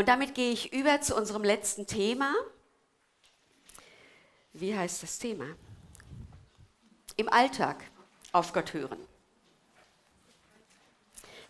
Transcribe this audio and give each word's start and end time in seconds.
Und 0.00 0.08
damit 0.08 0.34
gehe 0.34 0.50
ich 0.50 0.72
über 0.72 1.02
zu 1.02 1.14
unserem 1.14 1.44
letzten 1.44 1.86
Thema. 1.86 2.32
Wie 4.54 4.74
heißt 4.74 5.02
das 5.02 5.18
Thema? 5.18 5.44
Im 7.18 7.28
Alltag 7.28 7.84
auf 8.32 8.54
Gott 8.54 8.72
hören. 8.72 8.96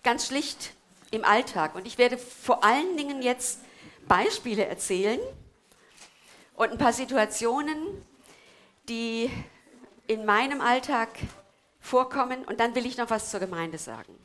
Ganz 0.03 0.27
schlicht 0.27 0.73
im 1.13 1.25
Alltag. 1.25 1.77
Und 1.77 1.87
ich 1.87 1.97
werde 1.97 2.19
vor 2.19 2.65
allen 2.65 2.97
Dingen 2.97 3.23
jetzt 3.23 3.61
Beispiele 4.09 4.67
erzählen 4.67 5.21
und 6.57 6.73
ein 6.73 6.79
paar 6.79 6.93
Situationen, 6.93 8.05
die 8.89 9.31
in 10.09 10.25
meinem 10.25 10.61
Alltag 10.61 11.11
vorkommen. 11.79 12.45
Und 12.47 12.59
dann 12.59 12.75
will 12.75 12.85
ich 12.85 12.97
noch 12.97 13.11
was 13.11 13.31
zur 13.31 13.39
Gemeinde 13.39 13.79
sagen. 13.79 14.19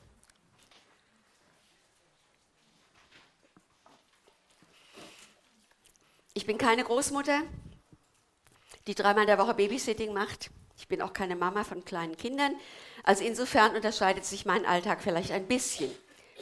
Ich 6.45 6.47
bin 6.47 6.59
keine 6.59 6.83
Großmutter, 6.83 7.41
die 8.85 8.93
dreimal 8.93 9.23
in 9.23 9.27
der 9.29 9.39
Woche 9.39 9.55
Babysitting 9.55 10.13
macht. 10.13 10.51
Ich 10.77 10.87
bin 10.87 11.01
auch 11.01 11.11
keine 11.11 11.35
Mama 11.35 11.63
von 11.63 11.83
kleinen 11.83 12.17
Kindern. 12.17 12.55
Also 13.01 13.23
insofern 13.23 13.75
unterscheidet 13.75 14.25
sich 14.25 14.45
mein 14.45 14.63
Alltag 14.63 15.01
vielleicht 15.01 15.31
ein 15.31 15.47
bisschen 15.47 15.89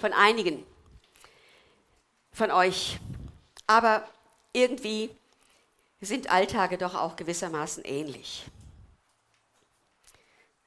von 0.01 0.11
einigen 0.11 0.65
von 2.33 2.51
euch. 2.51 2.99
Aber 3.65 4.05
irgendwie 4.51 5.09
sind 6.01 6.29
Alltage 6.29 6.77
doch 6.77 6.95
auch 6.95 7.15
gewissermaßen 7.15 7.85
ähnlich. 7.85 8.43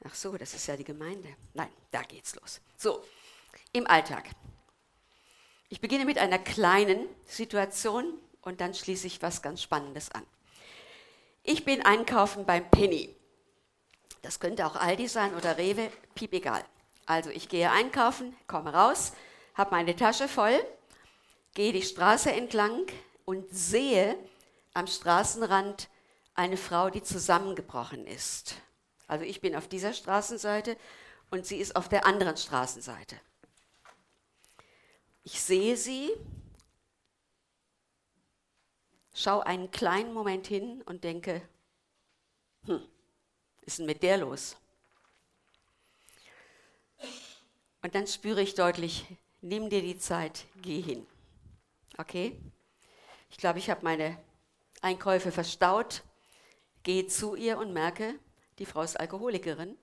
Ach 0.05 0.15
so, 0.15 0.35
das 0.39 0.55
ist 0.55 0.67
ja 0.67 0.79
die 0.79 0.85
Gemeinde. 0.85 1.29
Nein, 1.53 1.69
da 1.91 2.01
geht's 2.05 2.37
los. 2.37 2.63
So, 2.79 3.05
im 3.75 3.87
Alltag. 3.87 4.31
Ich 5.69 5.83
beginne 5.83 6.07
mit 6.07 6.17
einer 6.17 6.39
kleinen 6.39 7.07
Situation 7.27 8.19
und 8.47 8.61
dann 8.61 8.75
schließe 8.75 9.09
ich 9.09 9.23
was 9.23 9.43
ganz 9.43 9.61
Spannendes 9.61 10.11
an. 10.13 10.23
Ich 11.43 11.65
bin 11.65 11.85
einkaufen 11.85 12.47
beim 12.47 12.71
Penny. 12.71 13.15
Das 14.23 14.41
könnte 14.41 14.67
auch 14.67 14.77
Aldi 14.77 15.09
sein 15.09 15.35
oder 15.35 15.59
Rewe, 15.59 15.91
piep 16.15 16.33
egal. 16.33 16.65
Also 17.07 17.31
ich 17.31 17.49
gehe 17.49 17.71
einkaufen, 17.71 18.37
komme 18.47 18.73
raus, 18.73 19.13
habe 19.55 19.73
meine 19.73 19.97
Tasche 19.97 20.29
voll, 20.29 20.65
gehe 21.55 21.73
die 21.73 21.83
Straße 21.83 22.33
entlang 22.33 22.87
und 23.25 23.47
sehe 23.51 24.17
am 24.75 24.87
Straßenrand 24.87 25.89
eine 26.35 26.57
Frau, 26.57 26.89
die 26.91 27.03
zusammengebrochen 27.03 28.07
ist. 28.07 28.55
Also 29.09 29.25
ich 29.25 29.41
bin 29.41 29.57
auf 29.57 29.67
dieser 29.69 29.93
Straßenseite 29.93 30.77
und 31.31 31.47
sie 31.47 31.57
ist 31.57 31.75
auf 31.75 31.89
der 31.89 32.07
anderen 32.07 32.37
Straßenseite. 32.37 33.17
Ich 35.25 35.41
sehe 35.41 35.77
sie, 35.77 36.13
schaue 39.17 39.47
einen 39.47 39.71
kleinen 39.71 40.13
Moment 40.13 40.47
hin 40.47 40.83
und 40.83 41.03
denke, 41.03 41.41
hm, 42.67 42.87
ist 43.63 43.79
denn 43.79 43.87
mit 43.87 44.03
der 44.03 44.19
los? 44.19 44.57
Und 47.83 47.95
dann 47.95 48.07
spüre 48.07 48.43
ich 48.43 48.55
deutlich, 48.55 49.07
nimm 49.41 49.71
dir 49.71 49.81
die 49.81 49.99
Zeit, 49.99 50.45
geh 50.61 50.83
hin. 50.83 51.07
Okay? 51.97 52.39
Ich 53.31 53.39
glaube, 53.39 53.59
ich 53.59 53.71
habe 53.71 53.85
meine 53.85 54.19
Einkäufe 54.83 55.33
verstaut, 55.33 56.03
gehe 56.83 57.07
zu 57.07 57.37
ihr 57.37 57.59
und 57.59 57.73
merke, 57.73 58.19
die 58.59 58.67
Frau 58.67 58.83
ist 58.83 59.01
Alkoholikerin 59.01 59.79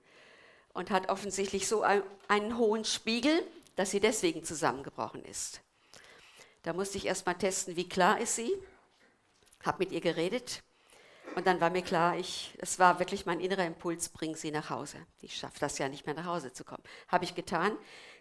und 0.74 0.90
hat 0.90 1.08
offensichtlich 1.08 1.66
so 1.66 1.82
einen 1.82 2.56
hohen 2.56 2.84
Spiegel, 2.84 3.44
dass 3.74 3.90
sie 3.90 4.00
deswegen 4.00 4.44
zusammengebrochen 4.44 5.24
ist. 5.24 5.60
Da 6.62 6.72
musste 6.72 6.98
ich 6.98 7.06
erst 7.06 7.26
mal 7.26 7.34
testen, 7.34 7.76
wie 7.76 7.88
klar 7.88 8.20
ist 8.20 8.36
sie 8.36 8.52
habe 9.64 9.78
mit 9.78 9.92
ihr 9.92 10.00
geredet 10.00 10.62
und 11.34 11.46
dann 11.46 11.60
war 11.60 11.70
mir 11.70 11.82
klar, 11.82 12.16
ich, 12.16 12.54
es 12.58 12.78
war 12.78 12.98
wirklich 13.00 13.26
mein 13.26 13.40
innerer 13.40 13.66
Impuls, 13.66 14.08
bring 14.08 14.36
sie 14.36 14.52
nach 14.52 14.70
Hause. 14.70 14.98
Ich 15.20 15.36
schaffe 15.36 15.58
das 15.58 15.78
ja 15.78 15.88
nicht 15.88 16.06
mehr 16.06 16.14
nach 16.14 16.26
Hause 16.26 16.52
zu 16.52 16.64
kommen. 16.64 16.82
Habe 17.08 17.24
ich 17.24 17.34
getan. 17.34 17.76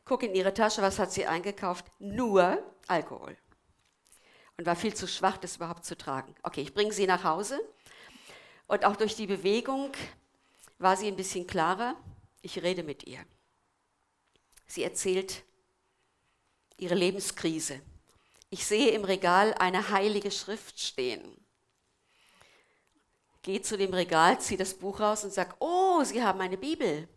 Guck 0.06 0.24
in 0.24 0.34
ihre 0.34 0.54
Tasche, 0.54 0.82
was 0.82 0.98
hat 0.98 1.12
sie 1.12 1.28
eingekauft? 1.28 1.86
Nur 2.00 2.64
Alkohol. 2.88 3.38
Und 4.58 4.66
war 4.66 4.76
viel 4.76 4.96
zu 4.96 5.08
schwach, 5.08 5.38
das 5.38 5.58
überhaupt 5.58 5.86
zu 5.86 5.96
tragen. 5.96 6.34
Okay, 6.42 6.62
ich 6.62 6.74
bringe 6.74 6.92
sie 6.92 7.06
nach 7.06 7.24
Hause. 7.24 7.62
Und 8.68 8.86
auch 8.86 8.96
durch 8.96 9.16
die 9.16 9.28
Bewegung 9.28 9.92
war 10.80 10.98
sie 10.98 11.08
ein 11.08 11.16
bisschen 11.16 11.46
klarer. 11.46 11.96
Ich 12.42 12.62
rede 12.64 12.84
mit 12.84 13.04
ihr. 13.04 13.24
Sie 14.66 14.84
erzählt 14.84 15.44
ihre 16.78 16.96
Lebenskrise. 16.96 17.82
Ich 18.54 18.68
sehe 18.68 18.92
im 18.92 19.04
Regal 19.04 19.56
eine 19.56 19.90
heilige 19.90 20.30
Schrift 20.30 20.80
stehen. 20.80 21.44
Gehe 23.42 23.64
zu 23.64 23.80
dem 23.80 23.92
Regal, 23.92 24.40
ziehe 24.40 24.60
das 24.60 24.76
Buch 24.76 25.00
raus 25.00 25.24
und 25.24 25.34
sage, 25.34 25.56
oh, 25.58 26.04
Sie 26.04 26.22
haben 26.22 26.40
eine 26.40 26.60
Bibel. 26.60 27.10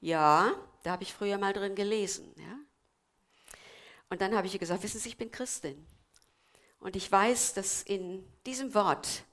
Ja, 0.00 0.54
da 0.84 0.92
habe 0.92 1.02
ich 1.02 1.12
früher 1.12 1.36
mal 1.36 1.52
drin 1.52 1.74
gelesen. 1.74 2.32
Ja? 2.38 2.60
Und 4.08 4.20
dann 4.20 4.36
habe 4.36 4.46
ich 4.46 4.52
ihr 4.52 4.60
gesagt, 4.60 4.84
wissen 4.84 5.00
Sie, 5.00 5.08
ich 5.08 5.16
bin 5.16 5.32
Christin. 5.32 5.84
Und 6.78 6.94
ich 6.94 7.10
weiß, 7.10 7.54
dass 7.54 7.82
in 7.82 8.24
diesem 8.46 8.72
Wort 8.72 9.24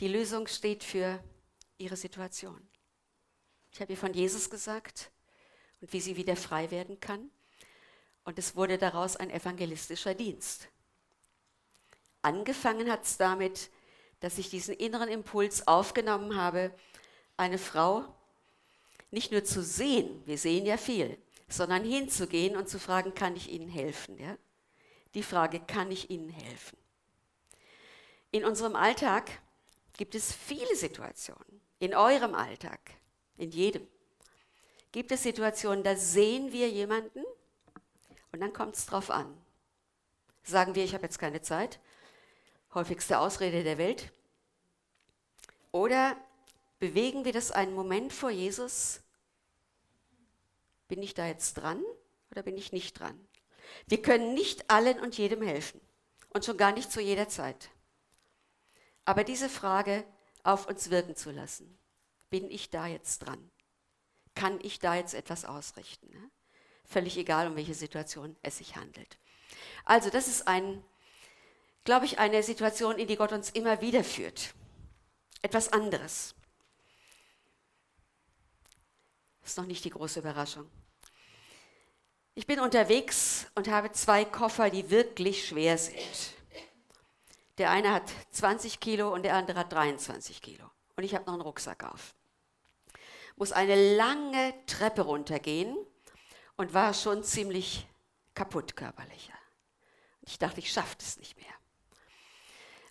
die 0.00 0.08
Lösung 0.08 0.46
steht 0.46 0.84
für 0.84 1.22
Ihre 1.76 1.98
Situation. 1.98 2.66
Ich 3.72 3.82
habe 3.82 3.92
ihr 3.92 3.98
von 3.98 4.14
Jesus 4.14 4.48
gesagt 4.48 5.10
und 5.82 5.92
wie 5.92 6.00
sie 6.00 6.16
wieder 6.16 6.34
frei 6.34 6.70
werden 6.70 6.98
kann. 6.98 7.30
Und 8.28 8.38
es 8.38 8.56
wurde 8.56 8.76
daraus 8.76 9.16
ein 9.16 9.30
evangelistischer 9.30 10.12
Dienst. 10.12 10.68
Angefangen 12.20 12.92
hat 12.92 13.04
es 13.04 13.16
damit, 13.16 13.70
dass 14.20 14.36
ich 14.36 14.50
diesen 14.50 14.74
inneren 14.74 15.08
Impuls 15.08 15.66
aufgenommen 15.66 16.36
habe, 16.36 16.70
eine 17.38 17.56
Frau 17.56 18.04
nicht 19.10 19.32
nur 19.32 19.44
zu 19.44 19.62
sehen, 19.62 20.22
wir 20.26 20.36
sehen 20.36 20.66
ja 20.66 20.76
viel, 20.76 21.16
sondern 21.48 21.84
hinzugehen 21.84 22.54
und 22.54 22.68
zu 22.68 22.78
fragen, 22.78 23.14
kann 23.14 23.34
ich 23.34 23.50
Ihnen 23.50 23.70
helfen? 23.70 24.18
Ja? 24.18 24.36
Die 25.14 25.22
Frage, 25.22 25.58
kann 25.60 25.90
ich 25.90 26.10
Ihnen 26.10 26.28
helfen? 26.28 26.76
In 28.30 28.44
unserem 28.44 28.76
Alltag 28.76 29.40
gibt 29.94 30.14
es 30.14 30.34
viele 30.34 30.76
Situationen, 30.76 31.62
in 31.78 31.94
eurem 31.94 32.34
Alltag, 32.34 32.78
in 33.38 33.52
jedem, 33.52 33.88
gibt 34.92 35.12
es 35.12 35.22
Situationen, 35.22 35.82
da 35.82 35.96
sehen 35.96 36.52
wir 36.52 36.68
jemanden 36.68 37.24
und 38.32 38.40
dann 38.40 38.52
kommt 38.52 38.76
es 38.76 38.86
drauf 38.86 39.10
an. 39.10 39.36
Sagen 40.42 40.74
wir, 40.74 40.84
ich 40.84 40.94
habe 40.94 41.04
jetzt 41.04 41.18
keine 41.18 41.42
Zeit, 41.42 41.80
häufigste 42.74 43.18
Ausrede 43.18 43.64
der 43.64 43.78
Welt. 43.78 44.12
Oder 45.72 46.16
bewegen 46.78 47.24
wir 47.24 47.32
das 47.32 47.50
einen 47.50 47.74
Moment 47.74 48.12
vor 48.12 48.30
Jesus? 48.30 49.00
Bin 50.88 51.02
ich 51.02 51.14
da 51.14 51.26
jetzt 51.26 51.54
dran 51.54 51.82
oder 52.30 52.42
bin 52.42 52.56
ich 52.56 52.72
nicht 52.72 52.98
dran? 52.98 53.18
Wir 53.86 54.00
können 54.00 54.34
nicht 54.34 54.70
allen 54.70 55.00
und 55.00 55.18
jedem 55.18 55.42
helfen 55.42 55.80
und 56.30 56.44
schon 56.44 56.56
gar 56.56 56.72
nicht 56.72 56.90
zu 56.90 57.00
jeder 57.00 57.28
Zeit. 57.28 57.70
Aber 59.04 59.24
diese 59.24 59.48
Frage 59.48 60.04
auf 60.42 60.66
uns 60.66 60.90
wirken 60.90 61.16
zu 61.16 61.30
lassen, 61.30 61.78
bin 62.30 62.50
ich 62.50 62.70
da 62.70 62.86
jetzt 62.86 63.20
dran? 63.20 63.50
Kann 64.34 64.58
ich 64.62 64.78
da 64.78 64.94
jetzt 64.94 65.14
etwas 65.14 65.44
ausrichten? 65.44 66.10
Ne? 66.10 66.30
Völlig 66.88 67.16
egal, 67.18 67.46
um 67.46 67.56
welche 67.56 67.74
Situation 67.74 68.36
es 68.42 68.58
sich 68.58 68.76
handelt. 68.76 69.18
Also 69.84 70.10
das 70.10 70.26
ist 70.26 70.48
ein, 70.48 70.82
glaube 71.84 72.06
ich, 72.06 72.18
eine 72.18 72.42
Situation, 72.42 72.98
in 72.98 73.06
die 73.06 73.16
Gott 73.16 73.32
uns 73.32 73.50
immer 73.50 73.80
wieder 73.80 74.02
führt. 74.02 74.54
Etwas 75.42 75.72
anderes. 75.72 76.34
Ist 79.44 79.56
noch 79.56 79.66
nicht 79.66 79.84
die 79.84 79.90
große 79.90 80.20
Überraschung. 80.20 80.68
Ich 82.34 82.46
bin 82.46 82.60
unterwegs 82.60 83.46
und 83.54 83.68
habe 83.68 83.92
zwei 83.92 84.24
Koffer, 84.24 84.70
die 84.70 84.90
wirklich 84.90 85.46
schwer 85.46 85.76
sind. 85.76 86.34
Der 87.58 87.70
eine 87.70 87.92
hat 87.92 88.10
20 88.30 88.78
Kilo 88.78 89.12
und 89.12 89.24
der 89.24 89.34
andere 89.34 89.60
hat 89.60 89.72
23 89.72 90.40
Kilo. 90.40 90.70
Und 90.96 91.04
ich 91.04 91.14
habe 91.14 91.24
noch 91.24 91.32
einen 91.32 91.42
Rucksack 91.42 91.84
auf. 91.84 92.14
Muss 93.36 93.52
eine 93.52 93.96
lange 93.96 94.54
Treppe 94.66 95.02
runtergehen 95.02 95.76
und 96.58 96.74
war 96.74 96.92
schon 96.92 97.24
ziemlich 97.24 97.86
kaputt 98.34 98.76
körperlich. 98.76 99.32
Ich 100.22 100.38
dachte, 100.38 100.58
ich 100.58 100.70
schaffe 100.70 100.96
es 100.98 101.16
nicht 101.16 101.36
mehr. 101.36 101.54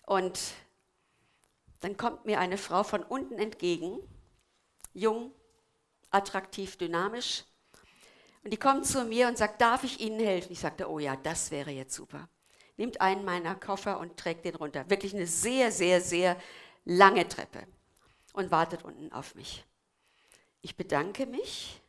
Und 0.04 0.40
dann 1.80 1.96
kommt 1.96 2.24
mir 2.24 2.40
eine 2.40 2.58
Frau 2.58 2.82
von 2.82 3.04
unten 3.04 3.38
entgegen, 3.38 4.00
jung, 4.94 5.32
attraktiv, 6.10 6.76
dynamisch. 6.76 7.44
Und 8.42 8.52
die 8.52 8.56
kommt 8.56 8.86
zu 8.86 9.04
mir 9.04 9.28
und 9.28 9.38
sagt, 9.38 9.60
darf 9.60 9.84
ich 9.84 10.00
Ihnen 10.00 10.18
helfen? 10.18 10.52
Ich 10.52 10.60
sagte, 10.60 10.90
oh 10.90 10.98
ja, 10.98 11.14
das 11.16 11.50
wäre 11.50 11.70
jetzt 11.70 11.94
super. 11.94 12.28
Nimmt 12.76 13.00
einen 13.00 13.24
meiner 13.24 13.54
Koffer 13.54 14.00
und 14.00 14.16
trägt 14.16 14.44
den 14.44 14.54
runter. 14.54 14.88
Wirklich 14.88 15.14
eine 15.14 15.26
sehr, 15.26 15.70
sehr, 15.70 16.00
sehr 16.00 16.40
lange 16.84 17.28
Treppe 17.28 17.66
und 18.32 18.50
wartet 18.50 18.84
unten 18.84 19.12
auf 19.12 19.34
mich. 19.34 19.64
Ich 20.62 20.76
bedanke 20.76 21.26
mich 21.26 21.82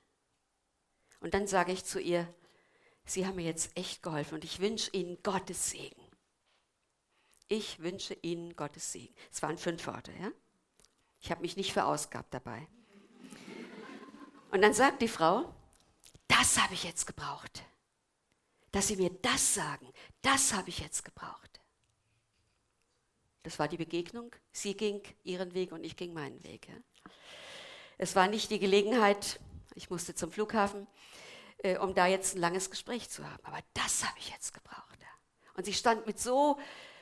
und 1.20 1.34
dann 1.34 1.48
sage 1.48 1.72
ich 1.72 1.86
zu 1.86 2.00
ihr, 2.00 2.34
Sie 3.06 3.26
haben 3.26 3.38
mir 3.38 3.46
jetzt 3.46 3.76
echt 3.76 4.04
geholfen 4.04 4.36
und 4.36 4.44
ich 4.44 4.60
wünsche 4.60 4.92
Ihnen 4.92 5.18
Gottes 5.24 5.72
Segen. 5.72 6.02
Ich 7.48 7.80
wünsche 7.80 8.14
Ihnen 8.22 8.56
Gottes 8.56 8.92
Segen. 8.92 9.16
Es 9.32 9.42
waren 9.42 9.58
fünf 9.58 9.88
Worte, 9.88 10.12
ja? 10.22 10.32
Ich 11.20 11.32
habe 11.32 11.42
mich 11.42 11.58
nicht 11.58 11.74
verausgabt 11.74 12.34
dabei. 12.34 12.68
Und 14.52 14.62
dann 14.62 14.74
sagt 14.74 15.02
die 15.02 15.08
Frau, 15.08 15.54
das 16.28 16.60
habe 16.62 16.76
ich 16.76 16.84
jetzt 16.84 17.08
gebraucht. 17.08 17.64
Dass 18.72 18.88
Sie 18.88 18.96
mir 18.96 19.10
das 19.10 19.56
sagen, 19.56 19.92
das 20.22 20.54
habe 20.54 20.70
ich 20.70 20.80
jetzt 20.80 21.04
gebraucht. 21.04 21.60
Das 23.44 23.58
war 23.58 23.68
die 23.68 23.78
Begegnung. 23.78 24.36
Sie 24.52 24.76
ging 24.76 25.02
ihren 25.24 25.54
Weg 25.54 25.72
und 25.72 25.84
ich 25.84 25.98
ging 25.98 26.14
meinen 26.14 26.44
Weg. 26.44 26.68
Ja? 26.68 26.76
Es 27.98 28.16
war 28.16 28.28
nicht 28.28 28.52
die 28.52 28.60
Gelegenheit, 28.60 29.40
ich 29.80 29.90
musste 29.90 30.14
zum 30.14 30.30
Flughafen, 30.30 30.88
äh, 31.60 31.78
um 31.78 31.96
da 31.96 32.06
jetzt 32.06 32.36
ein 32.36 32.42
langes 32.42 32.70
Gespräch 32.70 33.10
zu 33.10 33.24
haben. 33.24 33.44
Aber 33.46 33.60
das 33.74 34.06
habe 34.06 34.20
ich 34.20 34.30
jetzt 34.30 34.54
gebraucht. 34.54 35.00
Ja? 35.00 35.08
Und 35.56 35.66
sie 35.66 35.74
stand 35.74 36.06
mit 36.06 36.20
so 36.20 36.60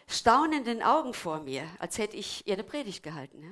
staunenden 0.08 0.84
Augen 0.84 1.16
vor 1.16 1.40
mir, 1.40 1.68
als 1.80 1.98
hätte 1.98 2.16
ich 2.16 2.46
ihr 2.46 2.54
eine 2.54 2.64
Predigt 2.64 3.02
gehalten. 3.02 3.42
Ja? 3.42 3.50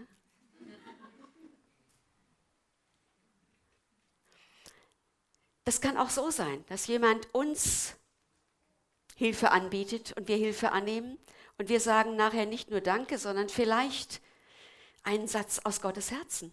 Das 5.63 5.81
kann 5.81 5.98
auch 5.98 6.12
so 6.12 6.30
sein, 6.30 6.63
dass 6.68 6.86
jemand 6.86 7.33
uns 7.33 7.95
Hilfe 9.16 9.50
anbietet 9.50 10.13
und 10.16 10.28
wir 10.28 10.38
Hilfe 10.38 10.71
annehmen 10.71 11.18
und 11.57 11.68
wir 11.68 11.80
sagen 11.80 12.16
nachher 12.16 12.45
nicht 12.45 12.69
nur 12.69 12.81
Danke, 12.81 13.18
sondern 13.18 13.50
vielleicht 13.50 14.21
einen 15.01 15.28
Satz 15.28 15.62
aus 15.63 15.81
Gottes 15.81 16.12
Herzen. 16.12 16.51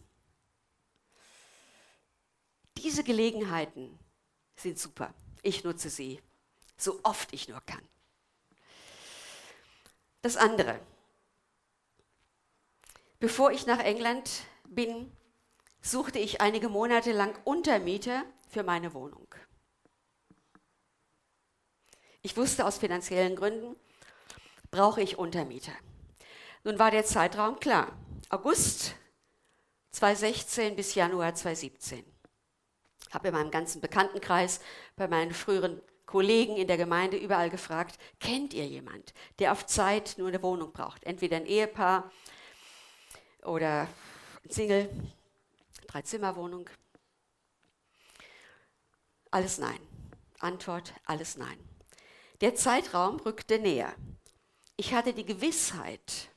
Diese 2.79 3.05
Gelegenheiten 3.05 3.99
sind 4.57 4.79
super. 4.79 5.15
Ich 5.43 5.65
nutze 5.65 5.91
sie 5.91 6.21
so 6.83 7.01
oft 7.05 7.33
ich 7.33 7.49
nur 7.49 7.61
kann. 7.61 7.83
Das 10.21 10.37
andere. 10.37 10.81
Bevor 13.19 13.53
ich 13.53 13.67
nach 13.67 13.79
England 13.79 14.45
bin, 14.69 15.11
suchte 15.81 16.19
ich 16.19 16.41
einige 16.41 16.69
Monate 16.69 17.13
lang 17.13 17.39
Untermieter 17.45 18.25
für 18.49 18.63
meine 18.63 18.95
Wohnung. 18.95 19.33
Ich 22.23 22.37
wusste 22.37 22.67
aus 22.67 22.79
finanziellen 22.79 23.37
Gründen, 23.37 23.77
brauche 24.71 25.03
ich 25.03 25.19
Untermieter. 25.19 25.73
Nun 26.65 26.79
war 26.79 26.93
der 26.93 27.05
Zeitraum 27.05 27.59
klar. 27.59 27.93
August 28.29 28.95
2016 29.91 30.77
bis 30.77 30.95
Januar 30.95 31.35
2017. 31.35 32.12
Habe 33.13 33.29
in 33.29 33.35
meinem 33.35 33.51
ganzen 33.51 33.81
Bekanntenkreis, 33.81 34.61
bei 34.97 35.07
meinen 35.07 35.33
früheren 35.33 35.81
Kollegen 36.07 36.57
in 36.57 36.67
der 36.67 36.77
Gemeinde 36.77 37.17
überall 37.17 37.51
gefragt, 37.51 37.99
kennt 38.21 38.53
ihr 38.55 38.67
jemand, 38.67 39.15
der 39.39 39.53
auf 39.53 39.67
Zeit 39.67 40.17
nur 40.19 40.29
eine 40.29 40.43
Wohnung 40.43 40.73
braucht? 40.73 41.05
Entweder 41.05 41.37
ein 41.37 41.47
Ehepaar 41.47 42.11
oder 43.45 43.89
ein 44.45 44.51
Single, 44.51 44.91
Dreizimmerwohnung. 45.87 46.69
Alles 49.31 49.59
nein. 49.59 49.79
Antwort, 50.39 50.93
alles 51.05 51.37
nein. 51.37 51.59
Der 52.41 52.55
Zeitraum 52.57 53.21
rückte 53.21 53.59
näher. 53.59 53.95
Ich 54.77 54.93
hatte 54.93 55.13
die 55.13 55.25
Gewissheit, 55.25 56.31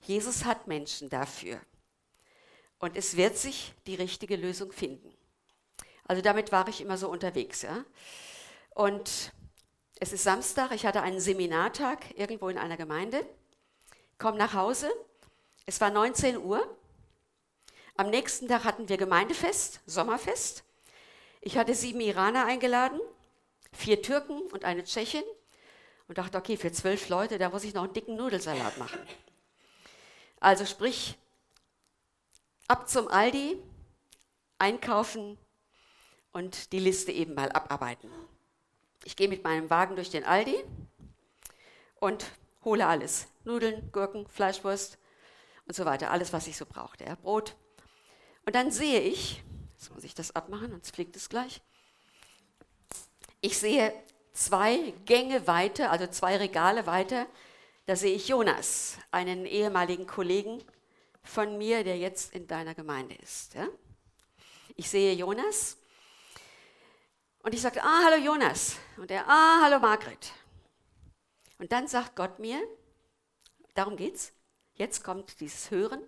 Jesus 0.00 0.44
hat 0.44 0.66
Menschen 0.66 1.08
dafür. 1.08 1.60
Und 2.80 2.96
es 2.96 3.16
wird 3.16 3.36
sich 3.36 3.72
die 3.86 3.94
richtige 3.94 4.34
Lösung 4.34 4.72
finden. 4.72 5.11
Also 6.04 6.22
damit 6.22 6.52
war 6.52 6.66
ich 6.68 6.80
immer 6.80 6.98
so 6.98 7.08
unterwegs. 7.08 7.62
Ja? 7.62 7.84
Und 8.74 9.32
es 10.00 10.12
ist 10.12 10.24
Samstag, 10.24 10.72
ich 10.72 10.84
hatte 10.86 11.02
einen 11.02 11.20
Seminartag 11.20 12.18
irgendwo 12.18 12.48
in 12.48 12.58
einer 12.58 12.76
Gemeinde, 12.76 13.24
komme 14.18 14.38
nach 14.38 14.54
Hause, 14.54 14.90
es 15.66 15.80
war 15.80 15.90
19 15.90 16.38
Uhr. 16.38 16.76
Am 17.96 18.10
nächsten 18.10 18.48
Tag 18.48 18.64
hatten 18.64 18.88
wir 18.88 18.96
Gemeindefest, 18.96 19.80
Sommerfest. 19.86 20.64
Ich 21.40 21.56
hatte 21.56 21.74
sieben 21.74 22.00
Iraner 22.00 22.46
eingeladen, 22.46 23.00
vier 23.72 24.02
Türken 24.02 24.40
und 24.52 24.64
eine 24.64 24.84
Tschechin 24.84 25.24
und 26.08 26.18
dachte, 26.18 26.38
okay, 26.38 26.56
für 26.56 26.72
zwölf 26.72 27.08
Leute, 27.08 27.38
da 27.38 27.48
muss 27.50 27.64
ich 27.64 27.74
noch 27.74 27.84
einen 27.84 27.92
dicken 27.92 28.16
Nudelsalat 28.16 28.78
machen. 28.78 29.00
Also 30.40 30.66
sprich, 30.66 31.16
ab 32.66 32.88
zum 32.88 33.08
Aldi, 33.08 33.62
einkaufen 34.58 35.38
und 36.32 36.72
die 36.72 36.78
Liste 36.78 37.12
eben 37.12 37.34
mal 37.34 37.52
abarbeiten. 37.52 38.10
Ich 39.04 39.16
gehe 39.16 39.28
mit 39.28 39.44
meinem 39.44 39.70
Wagen 39.70 39.96
durch 39.96 40.10
den 40.10 40.24
Aldi 40.24 40.56
und 42.00 42.26
hole 42.64 42.86
alles. 42.86 43.28
Nudeln, 43.44 43.90
Gurken, 43.92 44.26
Fleischwurst 44.28 44.98
und 45.66 45.74
so 45.74 45.84
weiter. 45.84 46.10
Alles, 46.10 46.32
was 46.32 46.46
ich 46.46 46.56
so 46.56 46.66
brauchte. 46.66 47.04
Ja, 47.04 47.16
Brot. 47.16 47.56
Und 48.46 48.54
dann 48.54 48.70
sehe 48.70 49.00
ich, 49.00 49.42
jetzt 49.72 49.92
muss 49.92 50.04
ich 50.04 50.14
das 50.14 50.34
abmachen, 50.34 50.70
sonst 50.70 50.94
fliegt 50.94 51.16
es 51.16 51.28
gleich. 51.28 51.60
Ich 53.40 53.58
sehe 53.58 53.92
zwei 54.32 54.94
Gänge 55.04 55.46
weiter, 55.46 55.90
also 55.90 56.06
zwei 56.06 56.36
Regale 56.36 56.86
weiter, 56.86 57.26
da 57.86 57.96
sehe 57.96 58.14
ich 58.14 58.28
Jonas, 58.28 58.98
einen 59.10 59.44
ehemaligen 59.44 60.06
Kollegen 60.06 60.62
von 61.24 61.58
mir, 61.58 61.84
der 61.84 61.98
jetzt 61.98 62.34
in 62.34 62.46
deiner 62.46 62.74
Gemeinde 62.74 63.14
ist. 63.16 63.54
Ja? 63.54 63.68
Ich 64.76 64.88
sehe 64.88 65.14
Jonas 65.14 65.76
und 67.42 67.54
ich 67.54 67.60
sagte, 67.60 67.82
ah, 67.82 68.02
hallo 68.04 68.22
Jonas. 68.22 68.76
Und 68.96 69.10
er, 69.10 69.28
ah, 69.28 69.60
hallo 69.62 69.78
Margret. 69.78 70.32
Und 71.58 71.72
dann 71.72 71.86
sagt 71.88 72.16
Gott 72.16 72.38
mir, 72.38 72.60
darum 73.74 73.96
geht's, 73.96 74.32
jetzt 74.74 75.04
kommt 75.04 75.40
dieses 75.40 75.70
Hören, 75.70 76.02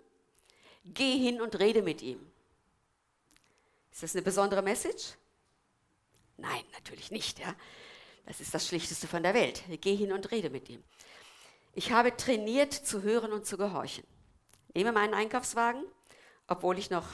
geh 0.83 1.17
hin 1.17 1.41
und 1.41 1.59
rede 1.59 1.81
mit 1.81 2.01
ihm. 2.01 2.19
Ist 3.91 4.03
das 4.03 4.15
eine 4.15 4.21
besondere 4.21 4.61
Message? 4.61 5.13
Nein, 6.37 6.63
natürlich 6.73 7.11
nicht. 7.11 7.39
Ja? 7.39 7.55
Das 8.25 8.41
ist 8.41 8.53
das 8.53 8.67
Schlichteste 8.67 9.07
von 9.07 9.23
der 9.23 9.33
Welt. 9.33 9.63
Geh 9.81 9.95
hin 9.95 10.11
und 10.11 10.31
rede 10.31 10.49
mit 10.49 10.69
ihm. 10.69 10.83
Ich 11.73 11.91
habe 11.91 12.15
trainiert 12.15 12.73
zu 12.73 13.03
hören 13.03 13.31
und 13.31 13.45
zu 13.45 13.57
gehorchen. 13.57 14.05
Nehme 14.73 14.91
meinen 14.91 15.13
Einkaufswagen, 15.13 15.83
obwohl 16.47 16.77
ich 16.77 16.89
noch 16.89 17.07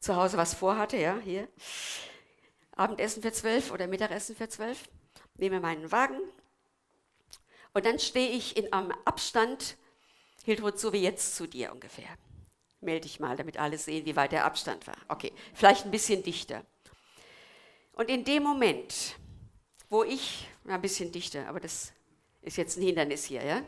zu 0.00 0.16
Hause 0.16 0.36
was 0.36 0.54
vorhatte, 0.54 0.96
ja, 0.96 1.18
hier. 1.18 1.48
Abendessen 2.78 3.22
für 3.22 3.32
zwölf 3.32 3.70
oder 3.72 3.86
Mittagessen 3.86 4.36
für 4.36 4.48
zwölf, 4.48 4.88
nehme 5.36 5.60
meinen 5.60 5.90
Wagen 5.90 6.20
und 7.74 7.84
dann 7.84 7.98
stehe 7.98 8.30
ich 8.30 8.56
in 8.56 8.72
einem 8.72 8.92
Abstand, 9.04 9.76
Hildrud, 10.44 10.78
so 10.78 10.92
wie 10.92 11.02
jetzt 11.02 11.36
zu 11.36 11.46
dir 11.46 11.72
ungefähr. 11.72 12.08
Melde 12.80 13.02
dich 13.02 13.20
mal, 13.20 13.36
damit 13.36 13.58
alle 13.58 13.76
sehen, 13.76 14.06
wie 14.06 14.16
weit 14.16 14.32
der 14.32 14.44
Abstand 14.44 14.86
war. 14.86 14.96
Okay, 15.08 15.32
vielleicht 15.52 15.84
ein 15.84 15.90
bisschen 15.90 16.22
dichter. 16.22 16.64
Und 17.92 18.08
in 18.08 18.24
dem 18.24 18.44
Moment, 18.44 19.16
wo 19.90 20.04
ich, 20.04 20.48
na, 20.64 20.76
ein 20.76 20.82
bisschen 20.82 21.10
dichter, 21.10 21.48
aber 21.48 21.60
das 21.60 21.92
ist 22.42 22.56
jetzt 22.56 22.78
ein 22.78 22.82
Hindernis 22.82 23.24
hier, 23.24 23.44
ja? 23.44 23.62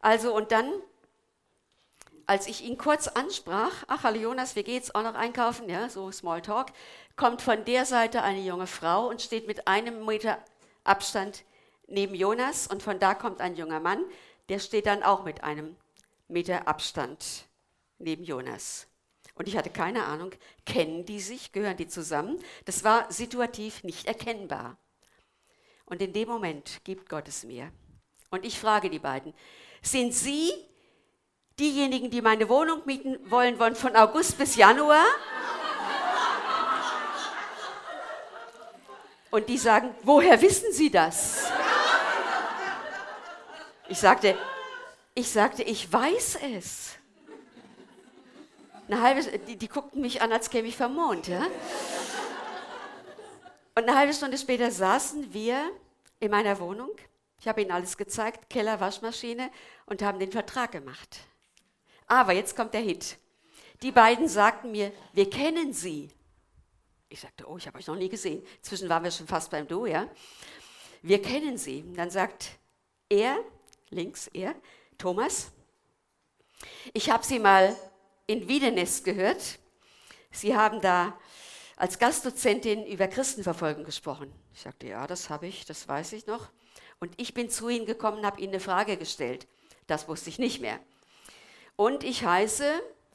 Also, 0.00 0.34
und 0.34 0.52
dann 0.52 0.72
als 2.26 2.46
ich 2.46 2.64
ihn 2.64 2.78
kurz 2.78 3.08
ansprach, 3.08 3.84
ach, 3.88 4.02
hallo 4.02 4.18
Jonas, 4.18 4.56
wie 4.56 4.62
geht's? 4.62 4.94
Auch 4.94 5.02
noch 5.02 5.14
einkaufen? 5.14 5.68
Ja, 5.68 5.88
so 5.88 6.10
Smalltalk 6.10 6.72
kommt 7.16 7.42
von 7.42 7.64
der 7.64 7.84
Seite 7.84 8.22
eine 8.22 8.40
junge 8.40 8.66
Frau 8.66 9.08
und 9.08 9.22
steht 9.22 9.46
mit 9.46 9.68
einem 9.68 10.04
Meter 10.04 10.38
Abstand 10.84 11.44
neben 11.86 12.14
Jonas 12.14 12.66
und 12.66 12.82
von 12.82 12.98
da 12.98 13.14
kommt 13.14 13.40
ein 13.40 13.56
junger 13.56 13.80
Mann, 13.80 14.04
der 14.48 14.58
steht 14.58 14.86
dann 14.86 15.02
auch 15.02 15.24
mit 15.24 15.44
einem 15.44 15.76
Meter 16.28 16.66
Abstand 16.66 17.46
neben 17.98 18.24
Jonas. 18.24 18.86
Und 19.34 19.48
ich 19.48 19.56
hatte 19.56 19.70
keine 19.70 20.04
Ahnung, 20.04 20.30
kennen 20.64 21.04
die 21.04 21.20
sich, 21.20 21.52
gehören 21.52 21.76
die 21.76 21.88
zusammen? 21.88 22.38
Das 22.66 22.84
war 22.84 23.10
situativ 23.10 23.82
nicht 23.82 24.06
erkennbar. 24.06 24.78
Und 25.86 26.00
in 26.00 26.12
dem 26.12 26.28
Moment 26.28 26.80
gibt 26.84 27.08
Gott 27.08 27.28
es 27.28 27.44
mir. 27.44 27.72
Und 28.30 28.44
ich 28.44 28.58
frage 28.58 28.90
die 28.90 28.98
beiden, 28.98 29.34
sind 29.82 30.14
Sie 30.14 30.52
diejenigen, 31.58 32.10
die 32.10 32.20
meine 32.20 32.48
Wohnung 32.48 32.82
mieten 32.84 33.18
wollen, 33.30 33.58
wollen 33.58 33.76
von 33.76 33.94
August 33.96 34.38
bis 34.38 34.56
Januar? 34.56 35.04
Und 39.30 39.48
die 39.48 39.58
sagen, 39.58 39.94
woher 40.02 40.40
wissen 40.40 40.72
Sie 40.72 40.90
das? 40.90 41.50
Ich 43.88 43.98
sagte, 43.98 44.38
ich 45.14 45.28
sagte, 45.30 45.62
ich 45.62 45.92
weiß 45.92 46.38
es. 46.56 46.92
Eine 48.88 49.00
halbe, 49.00 49.22
die, 49.38 49.56
die 49.56 49.68
guckten 49.68 50.00
mich 50.00 50.22
an, 50.22 50.32
als 50.32 50.50
käme 50.50 50.68
ich 50.68 50.76
vom 50.76 50.94
Mond. 50.94 51.26
Ja? 51.26 51.46
Und 53.76 53.88
eine 53.88 53.96
halbe 53.96 54.12
Stunde 54.12 54.38
später 54.38 54.70
saßen 54.70 55.32
wir 55.32 55.70
in 56.20 56.30
meiner 56.30 56.60
Wohnung. 56.60 56.90
Ich 57.40 57.48
habe 57.48 57.62
ihnen 57.62 57.72
alles 57.72 57.96
gezeigt, 57.96 58.48
Keller, 58.48 58.80
Waschmaschine 58.80 59.50
und 59.86 60.02
haben 60.02 60.18
den 60.18 60.32
Vertrag 60.32 60.72
gemacht. 60.72 61.18
Aber 62.06 62.32
jetzt 62.32 62.56
kommt 62.56 62.74
der 62.74 62.80
Hit. 62.80 63.18
Die 63.82 63.92
beiden 63.92 64.28
sagten 64.28 64.70
mir, 64.70 64.92
wir 65.12 65.28
kennen 65.28 65.72
sie. 65.72 66.10
Ich 67.08 67.20
sagte, 67.20 67.48
oh, 67.48 67.56
ich 67.56 67.66
habe 67.66 67.78
euch 67.78 67.86
noch 67.86 67.96
nie 67.96 68.08
gesehen. 68.08 68.42
Inzwischen 68.58 68.88
waren 68.88 69.04
wir 69.04 69.10
schon 69.10 69.26
fast 69.26 69.50
beim 69.50 69.66
Du, 69.66 69.86
ja. 69.86 70.08
Wir 71.02 71.20
kennen 71.20 71.58
sie. 71.58 71.84
Dann 71.94 72.10
sagt 72.10 72.52
er, 73.08 73.38
links 73.90 74.28
er, 74.28 74.54
Thomas, 74.98 75.52
ich 76.92 77.10
habe 77.10 77.24
sie 77.24 77.38
mal 77.38 77.76
in 78.26 78.48
Wiedenest 78.48 79.04
gehört. 79.04 79.58
Sie 80.30 80.56
haben 80.56 80.80
da 80.80 81.18
als 81.76 81.98
Gastdozentin 81.98 82.86
über 82.86 83.08
Christenverfolgung 83.08 83.84
gesprochen. 83.84 84.32
Ich 84.52 84.62
sagte, 84.62 84.86
ja, 84.86 85.06
das 85.06 85.30
habe 85.30 85.46
ich, 85.46 85.64
das 85.64 85.86
weiß 85.88 86.12
ich 86.12 86.26
noch. 86.26 86.48
Und 87.00 87.12
ich 87.20 87.34
bin 87.34 87.50
zu 87.50 87.68
Ihnen 87.68 87.86
gekommen 87.86 88.18
und 88.18 88.26
habe 88.26 88.40
Ihnen 88.40 88.52
eine 88.52 88.60
Frage 88.60 88.96
gestellt. 88.96 89.46
Das 89.86 90.08
wusste 90.08 90.30
ich 90.30 90.38
nicht 90.38 90.60
mehr. 90.60 90.80
Und 91.76 92.04
ich 92.04 92.24
heiße, 92.24 92.64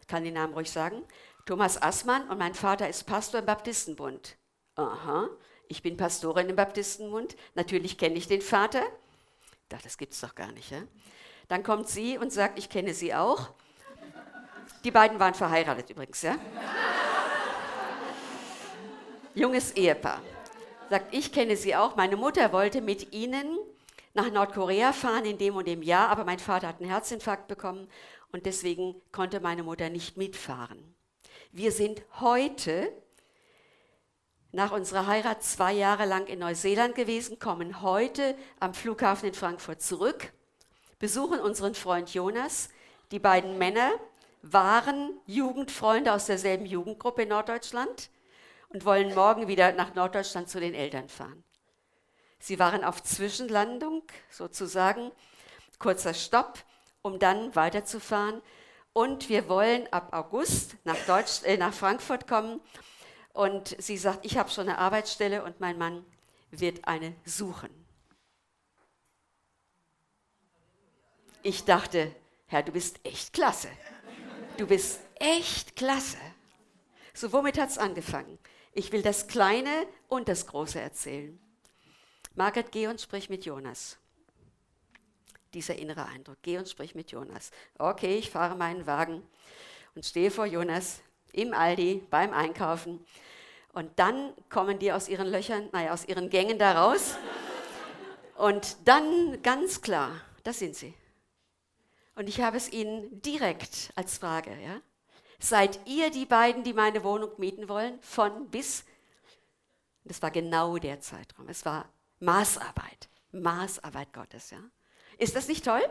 kann 0.07 0.23
den 0.23 0.33
Namen 0.33 0.53
ruhig 0.53 0.69
sagen, 0.69 1.01
Thomas 1.45 1.81
Assmann 1.81 2.29
und 2.29 2.37
mein 2.37 2.53
Vater 2.53 2.89
ist 2.89 3.05
Pastor 3.05 3.39
im 3.39 3.45
Baptistenbund. 3.45 4.37
Aha, 4.75 5.29
ich 5.67 5.81
bin 5.81 5.97
Pastorin 5.97 6.49
im 6.49 6.55
Baptistenbund. 6.55 7.35
Natürlich 7.55 7.97
kenne 7.97 8.15
ich 8.15 8.27
den 8.27 8.41
Vater. 8.41 8.83
Da, 9.69 9.77
das 9.83 9.97
gibt 9.97 10.13
es 10.13 10.21
doch 10.21 10.35
gar 10.35 10.51
nicht. 10.51 10.71
Ja? 10.71 10.79
Dann 11.47 11.63
kommt 11.63 11.87
sie 11.87 12.17
und 12.17 12.33
sagt, 12.33 12.59
ich 12.59 12.69
kenne 12.69 12.93
sie 12.93 13.13
auch. 13.13 13.49
Die 14.83 14.91
beiden 14.91 15.19
waren 15.19 15.33
verheiratet 15.33 15.89
übrigens, 15.89 16.21
ja? 16.21 16.35
Junges 19.33 19.71
Ehepaar. 19.71 20.21
Sagt, 20.89 21.13
ich 21.13 21.31
kenne 21.31 21.55
sie 21.55 21.75
auch. 21.75 21.95
Meine 21.95 22.15
Mutter 22.15 22.51
wollte 22.51 22.81
mit 22.81 23.13
ihnen 23.13 23.57
nach 24.13 24.31
Nordkorea 24.31 24.91
fahren 24.91 25.25
in 25.25 25.37
dem 25.37 25.55
und 25.55 25.67
dem 25.67 25.83
Jahr, 25.83 26.09
aber 26.09 26.25
mein 26.25 26.39
Vater 26.39 26.67
hat 26.67 26.79
einen 26.79 26.89
Herzinfarkt 26.89 27.47
bekommen 27.47 27.87
und 28.31 28.45
deswegen 28.45 28.95
konnte 29.11 29.39
meine 29.39 29.63
Mutter 29.63 29.89
nicht 29.89 30.17
mitfahren. 30.17 30.95
Wir 31.51 31.71
sind 31.71 32.01
heute 32.19 32.91
nach 34.51 34.71
unserer 34.71 35.07
Heirat 35.07 35.43
zwei 35.43 35.73
Jahre 35.73 36.05
lang 36.05 36.27
in 36.27 36.39
Neuseeland 36.39 36.95
gewesen, 36.95 37.39
kommen 37.39 37.81
heute 37.81 38.35
am 38.59 38.73
Flughafen 38.73 39.29
in 39.29 39.35
Frankfurt 39.35 39.81
zurück, 39.81 40.31
besuchen 40.97 41.39
unseren 41.39 41.75
Freund 41.75 42.13
Jonas. 42.13 42.69
Die 43.11 43.19
beiden 43.19 43.57
Männer 43.57 43.91
waren 44.41 45.19
Jugendfreunde 45.25 46.13
aus 46.13 46.25
derselben 46.25 46.65
Jugendgruppe 46.65 47.23
in 47.23 47.29
Norddeutschland 47.29 48.09
und 48.69 48.85
wollen 48.85 49.13
morgen 49.13 49.47
wieder 49.47 49.71
nach 49.73 49.95
Norddeutschland 49.95 50.49
zu 50.49 50.59
den 50.59 50.73
Eltern 50.73 51.09
fahren. 51.09 51.43
Sie 52.39 52.57
waren 52.57 52.83
auf 52.83 53.03
Zwischenlandung 53.03 54.03
sozusagen, 54.29 55.11
kurzer 55.77 56.13
Stopp, 56.13 56.59
um 57.01 57.19
dann 57.19 57.55
weiterzufahren. 57.55 58.41
Und 58.93 59.29
wir 59.29 59.47
wollen 59.47 59.87
ab 59.93 60.09
August 60.11 60.75
nach, 60.83 60.97
Deutsch, 61.05 61.43
äh, 61.43 61.57
nach 61.57 61.73
Frankfurt 61.73 62.27
kommen. 62.27 62.59
Und 63.33 63.75
sie 63.81 63.97
sagt, 63.97 64.25
ich 64.25 64.37
habe 64.37 64.49
schon 64.49 64.67
eine 64.67 64.77
Arbeitsstelle 64.77 65.43
und 65.43 65.59
mein 65.59 65.77
Mann 65.77 66.05
wird 66.51 66.87
eine 66.87 67.15
suchen. 67.25 67.69
Ich 71.41 71.63
dachte, 71.63 72.13
Herr, 72.47 72.63
du 72.63 72.71
bist 72.71 72.99
echt 73.03 73.31
klasse. 73.31 73.69
Du 74.57 74.67
bist 74.67 74.99
echt 75.15 75.75
klasse. 75.75 76.17
So, 77.13 77.31
womit 77.31 77.57
hat 77.57 77.69
es 77.69 77.77
angefangen? 77.77 78.39
Ich 78.73 78.91
will 78.91 79.01
das 79.01 79.27
Kleine 79.27 79.87
und 80.07 80.27
das 80.27 80.47
Große 80.47 80.79
erzählen. 80.79 81.39
Margret, 82.35 82.71
geh 82.71 82.87
und 82.87 82.99
sprich 82.99 83.29
mit 83.29 83.45
Jonas. 83.45 83.98
Dieser 85.53 85.75
innere 85.75 86.05
Eindruck. 86.05 86.37
Geh 86.41 86.57
und 86.57 86.69
sprich 86.69 86.95
mit 86.95 87.11
Jonas. 87.11 87.51
Okay, 87.77 88.17
ich 88.17 88.29
fahre 88.29 88.55
meinen 88.55 88.85
Wagen 88.85 89.23
und 89.95 90.05
stehe 90.05 90.31
vor 90.31 90.45
Jonas 90.45 91.01
im 91.33 91.53
Aldi 91.53 92.03
beim 92.09 92.33
Einkaufen. 92.33 93.05
Und 93.73 93.97
dann 93.97 94.33
kommen 94.49 94.79
die 94.79 94.91
aus 94.91 95.07
ihren 95.09 95.27
Löchern, 95.27 95.69
naja, 95.71 95.93
aus 95.93 96.05
ihren 96.05 96.29
Gängen 96.29 96.57
da 96.57 96.83
raus. 96.83 97.15
Und 98.35 98.77
dann 98.85 99.41
ganz 99.41 99.81
klar, 99.81 100.21
das 100.43 100.59
sind 100.59 100.75
sie. 100.75 100.93
Und 102.15 102.27
ich 102.27 102.41
habe 102.41 102.57
es 102.57 102.71
ihnen 102.71 103.21
direkt 103.21 103.91
als 103.95 104.17
Frage, 104.17 104.51
ja? 104.61 104.81
Seid 105.39 105.79
ihr 105.87 106.09
die 106.09 106.25
beiden, 106.25 106.63
die 106.63 106.73
meine 106.73 107.03
Wohnung 107.03 107.31
mieten 107.37 107.69
wollen? 107.69 107.97
Von 108.01 108.49
bis? 108.49 108.83
Das 110.03 110.21
war 110.21 110.31
genau 110.31 110.77
der 110.77 110.99
Zeitraum. 110.99 111.47
Es 111.47 111.65
war 111.65 111.87
Maßarbeit. 112.19 113.07
Maßarbeit 113.31 114.11
Gottes, 114.11 114.49
ja? 114.49 114.59
Ist 115.19 115.35
das 115.35 115.49
nicht 115.49 115.65
toll? 115.65 115.81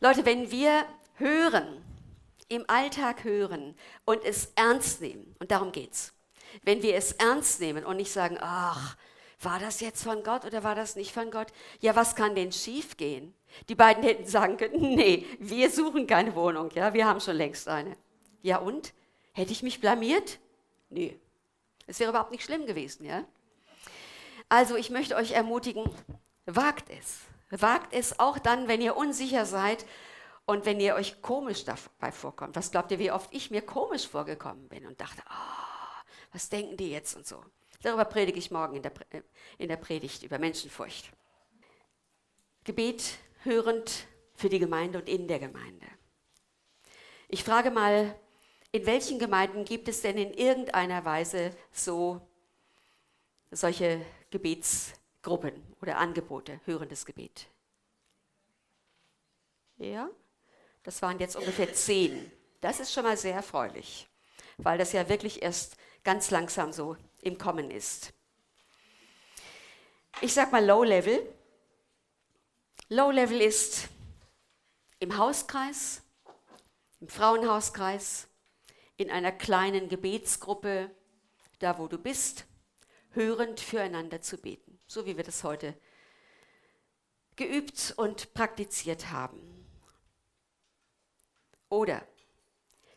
Leute, 0.00 0.24
wenn 0.24 0.50
wir 0.50 0.86
hören, 1.16 1.84
im 2.48 2.64
Alltag 2.68 3.24
hören 3.24 3.74
und 4.04 4.24
es 4.24 4.52
ernst 4.54 5.00
nehmen, 5.00 5.34
und 5.40 5.50
darum 5.50 5.72
geht's. 5.72 6.14
Wenn 6.62 6.82
wir 6.82 6.94
es 6.94 7.12
ernst 7.12 7.60
nehmen 7.60 7.84
und 7.84 7.96
nicht 7.96 8.12
sagen, 8.12 8.38
ach, 8.40 8.96
war 9.40 9.58
das 9.58 9.80
jetzt 9.80 10.04
von 10.04 10.22
Gott 10.22 10.44
oder 10.44 10.62
war 10.62 10.76
das 10.76 10.94
nicht 10.94 11.12
von 11.12 11.30
Gott? 11.30 11.48
Ja, 11.80 11.96
was 11.96 12.14
kann 12.14 12.36
denn 12.36 12.52
schiefgehen? 12.52 13.34
Die 13.68 13.74
beiden 13.74 14.04
hätten 14.04 14.26
sagen 14.26 14.56
können, 14.58 14.80
nee, 14.94 15.26
wir 15.40 15.68
suchen 15.68 16.06
keine 16.06 16.36
Wohnung, 16.36 16.70
ja, 16.74 16.94
wir 16.94 17.06
haben 17.06 17.20
schon 17.20 17.36
längst 17.36 17.68
eine. 17.68 17.96
Ja 18.42 18.58
und? 18.58 18.92
Hätte 19.32 19.50
ich 19.50 19.62
mich 19.64 19.80
blamiert? 19.80 20.38
Nee. 20.88 21.18
Es 21.88 21.98
wäre 21.98 22.10
überhaupt 22.10 22.30
nicht 22.30 22.44
schlimm 22.44 22.66
gewesen, 22.66 23.04
ja? 23.04 23.24
Also, 24.48 24.76
ich 24.76 24.90
möchte 24.90 25.16
euch 25.16 25.32
ermutigen, 25.32 25.90
wagt 26.44 26.90
es. 26.90 27.22
Wagt 27.60 27.92
es 27.92 28.18
auch 28.18 28.38
dann, 28.38 28.66
wenn 28.66 28.80
ihr 28.80 28.96
unsicher 28.96 29.44
seid 29.44 29.84
und 30.46 30.64
wenn 30.64 30.80
ihr 30.80 30.94
euch 30.94 31.20
komisch 31.20 31.64
dabei 31.64 32.10
vorkommt. 32.10 32.56
Was 32.56 32.70
glaubt 32.70 32.90
ihr, 32.90 32.98
wie 32.98 33.12
oft 33.12 33.32
ich 33.32 33.50
mir 33.50 33.60
komisch 33.60 34.08
vorgekommen 34.08 34.68
bin 34.68 34.86
und 34.86 35.00
dachte, 35.00 35.22
oh, 35.28 36.02
was 36.32 36.48
denken 36.48 36.78
die 36.78 36.90
jetzt 36.90 37.14
und 37.14 37.26
so. 37.26 37.44
Darüber 37.82 38.06
predige 38.06 38.38
ich 38.38 38.50
morgen 38.50 38.76
in 38.76 38.82
der, 38.82 38.92
äh, 39.10 39.22
in 39.58 39.68
der 39.68 39.76
Predigt 39.76 40.22
über 40.22 40.38
Menschenfurcht. 40.38 41.10
Gebet 42.64 43.18
hörend 43.42 44.06
für 44.34 44.48
die 44.48 44.58
Gemeinde 44.58 44.98
und 44.98 45.08
in 45.08 45.28
der 45.28 45.38
Gemeinde. 45.38 45.86
Ich 47.28 47.44
frage 47.44 47.70
mal, 47.70 48.18
in 48.70 48.86
welchen 48.86 49.18
Gemeinden 49.18 49.66
gibt 49.66 49.88
es 49.88 50.00
denn 50.00 50.16
in 50.16 50.32
irgendeiner 50.32 51.04
Weise 51.04 51.54
so 51.70 52.26
solche 53.50 54.00
Gebetsgruppen 55.22 55.76
oder 55.80 55.98
Angebote, 55.98 56.60
hörendes 56.64 57.06
Gebet? 57.06 57.46
Ja, 59.76 60.10
das 60.82 61.00
waren 61.00 61.18
jetzt 61.20 61.36
ungefähr 61.36 61.72
zehn. 61.72 62.30
Das 62.60 62.80
ist 62.80 62.92
schon 62.92 63.04
mal 63.04 63.16
sehr 63.16 63.34
erfreulich, 63.34 64.08
weil 64.58 64.78
das 64.78 64.92
ja 64.92 65.08
wirklich 65.08 65.42
erst 65.42 65.76
ganz 66.04 66.30
langsam 66.30 66.72
so 66.72 66.96
im 67.20 67.38
Kommen 67.38 67.70
ist. 67.70 68.12
Ich 70.20 70.34
sag 70.34 70.52
mal 70.52 70.64
Low 70.64 70.82
Level. 70.82 71.20
Low 72.88 73.10
Level 73.10 73.40
ist 73.40 73.88
im 74.98 75.16
Hauskreis, 75.16 76.02
im 77.00 77.08
Frauenhauskreis, 77.08 78.28
in 78.96 79.10
einer 79.10 79.32
kleinen 79.32 79.88
Gebetsgruppe, 79.88 80.90
da 81.58 81.78
wo 81.78 81.86
du 81.86 81.98
bist, 81.98 82.44
hörend 83.10 83.60
füreinander 83.60 84.20
zu 84.20 84.36
beten, 84.36 84.71
so 84.92 85.06
wie 85.06 85.16
wir 85.16 85.24
das 85.24 85.42
heute 85.42 85.74
geübt 87.36 87.94
und 87.96 88.34
praktiziert 88.34 89.10
haben. 89.10 89.40
Oder 91.68 92.06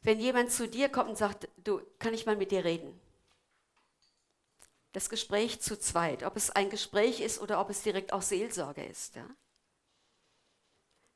wenn 0.02 0.20
jemand 0.20 0.52
zu 0.52 0.68
dir 0.68 0.90
kommt 0.90 1.10
und 1.10 1.18
sagt, 1.18 1.48
du, 1.58 1.82
kann 1.98 2.14
ich 2.14 2.26
mal 2.26 2.36
mit 2.36 2.52
dir 2.52 2.66
reden? 2.66 3.00
Das 4.92 5.10
Gespräch 5.10 5.62
zu 5.62 5.80
zweit, 5.80 6.24
ob 6.24 6.36
es 6.36 6.52
ein 6.52 6.70
Gespräch 6.70 7.22
ist 7.22 7.40
oder 7.40 7.60
ob 7.60 7.70
es 7.70 7.82
direkt 7.82 8.14
auch 8.14 8.22
Seelsorge 8.22 8.84
ist. 8.84 9.16
Ja? 9.16 9.30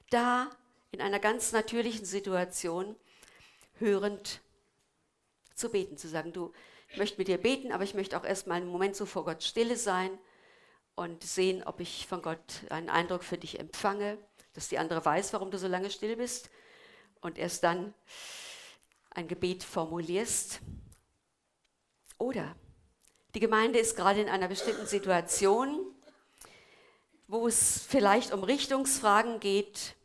Da 0.10 0.50
in 0.92 1.02
einer 1.02 1.20
ganz 1.20 1.52
natürlichen 1.52 2.06
Situation 2.06 2.96
hörend 3.76 4.42
zu 5.54 5.70
beten, 5.70 5.98
zu 5.98 6.08
sagen, 6.08 6.34
du, 6.34 6.54
ich 6.88 6.98
möchte 6.98 7.18
mit 7.18 7.28
dir 7.28 7.38
beten, 7.38 7.72
aber 7.72 7.84
ich 7.84 7.94
möchte 7.94 8.18
auch 8.18 8.26
erstmal 8.26 8.58
einen 8.58 8.72
Moment 8.72 8.96
so 8.96 9.06
vor 9.06 9.26
Gott 9.26 9.44
stille 9.44 9.76
sein 9.76 10.18
und 11.00 11.24
sehen, 11.24 11.64
ob 11.64 11.80
ich 11.80 12.06
von 12.08 12.22
Gott 12.22 12.66
einen 12.70 12.90
Eindruck 12.90 13.24
für 13.24 13.38
dich 13.38 13.58
empfange, 13.58 14.18
dass 14.54 14.68
die 14.68 14.78
andere 14.78 15.06
weiß, 15.06 15.32
warum 15.32 15.50
du 15.50 15.58
so 15.58 15.70
lange 15.70 15.90
still 15.92 16.18
bist 16.18 16.50
und 17.22 17.38
erst 17.38 17.64
dann 17.64 17.94
ein 19.12 19.30
Gebet 19.30 19.64
formulierst. 19.64 20.60
Oder 22.18 22.54
die 23.34 23.40
Gemeinde 23.40 23.80
ist 23.80 23.96
gerade 23.96 24.20
in 24.20 24.28
einer 24.28 24.50
bestimmten 24.50 24.88
Situation, 24.88 25.80
wo 27.28 27.48
es 27.48 27.82
vielleicht 27.88 28.34
um 28.34 28.44
Richtungsfragen 28.44 29.40
geht, 29.40 29.96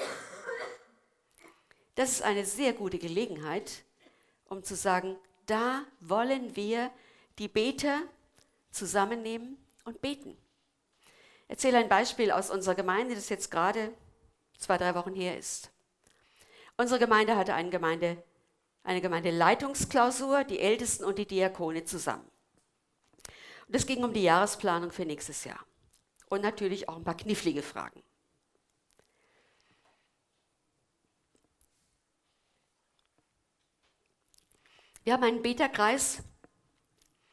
Das 1.95 2.11
ist 2.11 2.23
eine 2.23 2.45
sehr 2.45 2.73
gute 2.73 2.99
Gelegenheit, 2.99 3.85
um 4.47 4.62
zu 4.62 4.75
sagen, 4.75 5.17
da 5.47 5.85
wollen 6.00 6.57
wir 6.57 6.91
die 7.38 7.49
Beter 7.49 8.03
zusammennehmen 8.71 9.57
und 9.85 10.00
beten. 10.00 10.37
erzähle 11.49 11.79
ein 11.79 11.88
Beispiel 11.88 12.31
aus 12.31 12.50
unserer 12.50 12.75
Gemeinde, 12.75 13.14
das 13.14 13.29
jetzt 13.29 13.50
gerade 13.50 13.93
zwei, 14.59 14.79
drei 14.79 14.95
Wochen 14.95 15.14
her 15.14 15.38
ist. 15.38 15.71
Unsere 16.76 16.99
Gemeinde 16.99 17.37
hatte 17.37 17.55
eine, 17.55 17.71
Gemeinde, 17.71 18.23
eine 18.83 19.00
Gemeindeleitungsklausur, 19.00 20.45
die 20.45 20.59
Ältesten 20.59 21.05
und 21.05 21.19
die 21.19 21.26
Diakone 21.26 21.85
zusammen. 21.85 22.29
Und 23.69 23.76
es 23.76 23.87
ging 23.87 24.03
um 24.03 24.12
die 24.12 24.23
Jahresplanung 24.23 24.91
für 24.91 25.05
nächstes 25.05 25.45
Jahr. 25.45 25.64
Und 26.29 26.43
natürlich 26.43 26.88
auch 26.88 26.97
ein 26.97 27.05
paar 27.05 27.17
knifflige 27.17 27.62
Fragen. 27.62 28.03
Wir 35.04 35.12
haben 35.12 35.25
einen 35.25 35.42
Beta-Kreis 35.42 36.23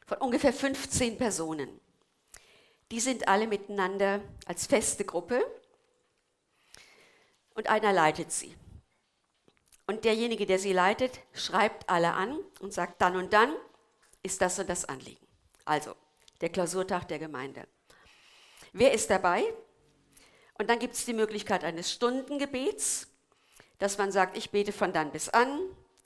von 0.05 0.17
ungefähr 0.17 0.51
15 0.51 1.17
Personen. 1.17 1.79
Die 2.91 2.99
sind 2.99 3.29
alle 3.29 3.47
miteinander 3.47 4.19
als 4.45 4.67
feste 4.67 5.05
Gruppe 5.05 5.41
und 7.53 7.69
einer 7.69 7.93
leitet 7.93 8.33
sie. 8.33 8.53
Und 9.87 10.03
derjenige, 10.03 10.45
der 10.45 10.59
sie 10.59 10.73
leitet, 10.73 11.17
schreibt 11.33 11.89
alle 11.89 12.13
an 12.13 12.37
und 12.59 12.73
sagt, 12.73 13.01
dann 13.01 13.15
und 13.15 13.31
dann 13.31 13.55
ist 14.21 14.41
das 14.41 14.59
und 14.59 14.69
das 14.69 14.83
Anliegen. 14.83 15.25
Also, 15.63 15.95
der 16.41 16.49
Klausurtag 16.49 17.07
der 17.07 17.19
Gemeinde. 17.19 17.65
Wer 18.73 18.91
ist 18.91 19.09
dabei? 19.09 19.45
Und 20.57 20.69
dann 20.69 20.79
gibt 20.79 20.95
es 20.95 21.05
die 21.05 21.13
Möglichkeit 21.13 21.63
eines 21.63 21.89
Stundengebets, 21.89 23.07
dass 23.79 23.97
man 23.97 24.11
sagt, 24.11 24.35
ich 24.35 24.51
bete 24.51 24.73
von 24.73 24.91
dann 24.91 25.11
bis 25.13 25.29
an, 25.29 25.57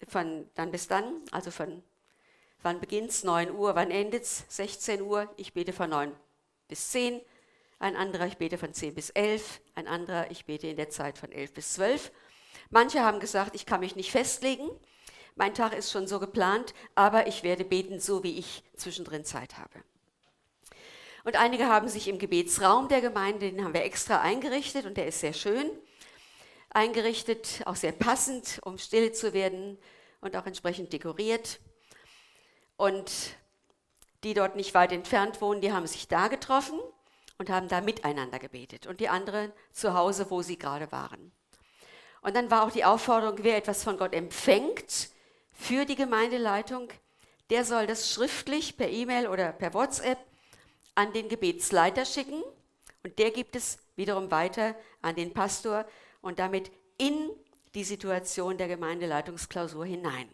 von 0.07 0.49
dann 0.55 0.71
bis 0.71 0.87
dann, 0.87 1.21
also 1.31 1.51
von 1.51 1.83
wann 2.61 2.79
beginnt 2.79 3.09
es, 3.09 3.23
9 3.23 3.51
Uhr, 3.51 3.75
wann 3.75 3.91
endet 3.91 4.23
es, 4.23 4.45
16 4.49 5.01
Uhr, 5.01 5.31
ich 5.37 5.53
bete 5.53 5.73
von 5.73 5.89
9 5.89 6.11
bis 6.67 6.89
10, 6.89 7.21
ein 7.79 7.95
anderer, 7.95 8.25
ich 8.27 8.37
bete 8.37 8.57
von 8.57 8.73
10 8.73 8.95
bis 8.95 9.09
11, 9.11 9.61
ein 9.75 9.87
anderer, 9.87 10.31
ich 10.31 10.45
bete 10.45 10.67
in 10.67 10.77
der 10.77 10.89
Zeit 10.89 11.17
von 11.17 11.31
11 11.31 11.53
bis 11.53 11.73
12. 11.73 12.11
Manche 12.69 13.01
haben 13.01 13.19
gesagt, 13.19 13.55
ich 13.55 13.65
kann 13.65 13.81
mich 13.81 13.95
nicht 13.95 14.11
festlegen, 14.11 14.69
mein 15.35 15.53
Tag 15.53 15.73
ist 15.77 15.91
schon 15.91 16.07
so 16.07 16.19
geplant, 16.19 16.73
aber 16.95 17.27
ich 17.27 17.43
werde 17.43 17.65
beten, 17.65 17.99
so 17.99 18.23
wie 18.23 18.39
ich 18.39 18.63
zwischendrin 18.75 19.25
Zeit 19.25 19.57
habe. 19.57 19.83
Und 21.25 21.35
einige 21.35 21.67
haben 21.67 21.89
sich 21.89 22.07
im 22.07 22.19
Gebetsraum 22.19 22.87
der 22.87 23.01
Gemeinde, 23.01 23.51
den 23.51 23.63
haben 23.63 23.73
wir 23.73 23.83
extra 23.83 24.21
eingerichtet 24.21 24.85
und 24.85 24.95
der 24.95 25.07
ist 25.07 25.19
sehr 25.19 25.33
schön 25.33 25.69
eingerichtet, 26.75 27.61
auch 27.65 27.75
sehr 27.75 27.93
passend, 27.93 28.59
um 28.63 28.77
still 28.77 29.13
zu 29.13 29.33
werden 29.33 29.77
und 30.21 30.35
auch 30.35 30.45
entsprechend 30.45 30.91
dekoriert. 30.91 31.59
Und 32.77 33.11
die 34.23 34.33
dort 34.33 34.55
nicht 34.55 34.73
weit 34.73 34.91
entfernt 34.91 35.39
wohnen, 35.41 35.61
die 35.61 35.71
haben 35.71 35.87
sich 35.87 36.07
da 36.07 36.27
getroffen 36.27 36.79
und 37.37 37.49
haben 37.49 37.69
da 37.69 37.79
miteinander 37.79 38.39
gebetet 38.39 38.87
und 38.87 38.99
die 38.99 39.07
anderen 39.09 39.53
zu 39.71 39.93
Hause, 39.93 40.29
wo 40.29 40.41
sie 40.41 40.57
gerade 40.57 40.91
waren. 40.91 41.31
Und 42.21 42.35
dann 42.35 42.51
war 42.51 42.63
auch 42.63 42.71
die 42.71 42.83
Aufforderung, 42.83 43.37
wer 43.41 43.57
etwas 43.57 43.83
von 43.83 43.97
Gott 43.97 44.13
empfängt 44.13 45.09
für 45.53 45.85
die 45.85 45.95
Gemeindeleitung, 45.95 46.89
der 47.49 47.63
soll 47.63 47.87
das 47.87 48.11
schriftlich 48.11 48.75
per 48.75 48.89
E-Mail 48.89 49.27
oder 49.27 49.53
per 49.53 49.73
WhatsApp 49.73 50.17
an 50.95 51.13
den 51.13 51.29
Gebetsleiter 51.29 52.03
schicken 52.03 52.43
und 53.03 53.19
der 53.19 53.31
gibt 53.31 53.55
es 53.55 53.77
wiederum 53.95 54.31
weiter 54.31 54.75
an 55.01 55.15
den 55.15 55.33
Pastor 55.33 55.85
und 56.25 56.39
damit 56.39 56.71
in 56.97 57.29
die 57.75 57.83
Situation 57.83 58.57
der 58.57 58.67
Gemeindeleitungsklausur 58.67 59.85
hinein. 59.85 60.27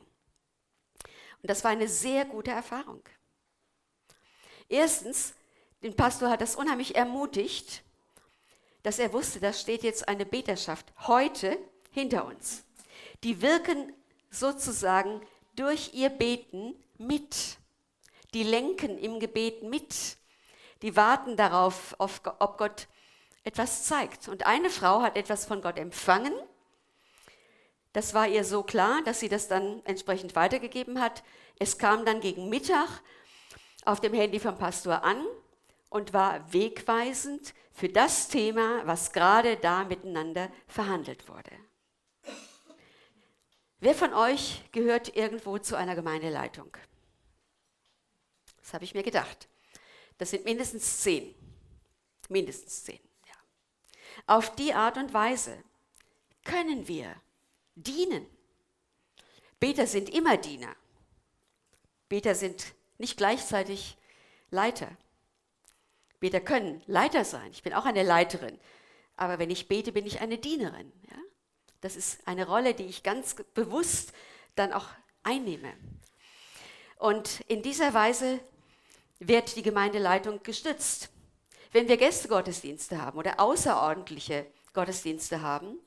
Und 1.42 1.50
das 1.50 1.66
war 1.66 1.72
eine 1.72 1.90
sehr 1.90 2.24
gute 2.24 2.52
Erfahrung. 2.52 3.04
Erstens, 4.70 5.34
den 5.84 5.94
Pastor 5.94 6.30
hat 6.30 6.40
das 6.40 6.56
unheimlich 6.56 6.96
ermutigt, 6.96 7.84
dass 8.84 9.00
er 9.00 9.12
wusste, 9.12 9.42
da 9.42 9.52
steht 9.52 9.84
jetzt 9.84 10.08
eine 10.08 10.26
Beterschaft 10.26 10.94
heute 11.08 11.58
hinter 11.90 12.26
uns. 12.26 12.64
Die 13.26 13.42
wirken 13.42 13.92
sozusagen 14.30 15.20
durch 15.58 15.94
ihr 15.94 16.10
Beten 16.10 16.74
mit. 16.98 17.58
Die 18.34 18.44
lenken 18.44 18.98
im 18.98 19.20
Gebet 19.20 19.64
mit. 19.64 20.18
Die 20.84 20.96
warten 20.96 21.36
darauf, 21.36 21.96
ob 22.00 22.58
Gott 22.58 22.88
etwas 23.44 23.84
zeigt. 23.86 24.28
Und 24.28 24.46
eine 24.46 24.70
Frau 24.70 25.02
hat 25.02 25.18
etwas 25.18 25.46
von 25.46 25.62
Gott 25.62 25.78
empfangen. 25.78 26.34
Das 27.94 28.14
war 28.14 28.28
ihr 28.28 28.44
so 28.44 28.64
klar, 28.64 29.02
dass 29.04 29.20
sie 29.20 29.30
das 29.30 29.48
dann 29.48 29.82
entsprechend 29.86 30.36
weitergegeben 30.36 31.02
hat. 31.02 31.24
Es 31.60 31.78
kam 31.78 32.06
dann 32.06 32.22
gegen 32.22 32.50
Mittag 32.50 32.88
auf 33.86 34.00
dem 34.00 34.14
Handy 34.14 34.40
vom 34.40 34.58
Pastor 34.58 35.04
an 35.04 35.26
und 35.90 36.14
war 36.14 36.54
wegweisend 36.54 37.54
für 37.74 37.90
das 37.90 38.28
Thema, 38.28 38.86
was 38.86 39.12
gerade 39.12 39.58
da 39.58 39.84
miteinander 39.84 40.50
verhandelt 40.68 41.28
wurde. 41.28 41.52
Wer 43.80 43.96
von 43.96 44.14
euch 44.14 44.62
gehört 44.72 45.16
irgendwo 45.16 45.58
zu 45.58 45.76
einer 45.76 45.96
Gemeindeleitung? 45.96 46.78
Das 48.62 48.74
habe 48.74 48.84
ich 48.86 48.94
mir 48.94 49.04
gedacht. 49.04 49.50
Das 50.18 50.30
sind 50.30 50.46
mindestens 50.46 51.02
zehn. 51.02 51.34
Mindestens 52.30 52.84
zehn. 52.84 53.00
Auf 54.28 54.56
die 54.56 54.74
Art 54.74 54.98
und 54.98 55.14
Weise 55.14 55.58
können 56.44 56.88
wir 56.88 57.16
dienen. 57.76 58.26
Beter 59.60 59.88
sind 59.88 60.10
immer 60.10 60.38
Diener. 60.38 60.76
Beter 62.10 62.36
sind 62.36 62.74
nicht 62.98 63.18
gleichzeitig 63.18 63.98
Leiter. 64.50 64.90
Beter 66.20 66.40
können 66.40 66.82
Leiter 66.88 67.26
sein. 67.26 67.52
Ich 67.52 67.64
bin 67.64 67.74
auch 67.74 67.86
eine 67.86 68.04
Leiterin. 68.04 68.60
Aber 69.18 69.40
wenn 69.40 69.50
ich 69.50 69.68
bete, 69.68 69.92
bin 69.92 70.06
ich 70.06 70.22
eine 70.22 70.38
Dienerin. 70.38 70.92
Ja? 71.10 71.18
Das 71.82 71.96
ist 71.96 72.28
eine 72.28 72.48
Rolle, 72.48 72.74
die 72.74 72.86
ich 72.86 73.04
ganz 73.04 73.36
bewusst 73.54 74.14
dann 74.56 74.74
auch 74.74 74.88
einnehme. 75.24 75.74
Und 76.98 77.42
in 77.42 77.62
dieser 77.62 77.94
Weise 77.94 78.40
wird 79.20 79.56
die 79.56 79.64
Gemeindeleitung 79.64 80.42
gestützt. 80.44 81.10
Wenn 81.72 81.88
wir 81.88 81.96
Gästegottesdienste 81.98 83.02
haben 83.02 83.18
oder 83.18 83.40
außerordentliche 83.40 84.46
Gottesdienste 84.74 85.42
haben, 85.42 85.80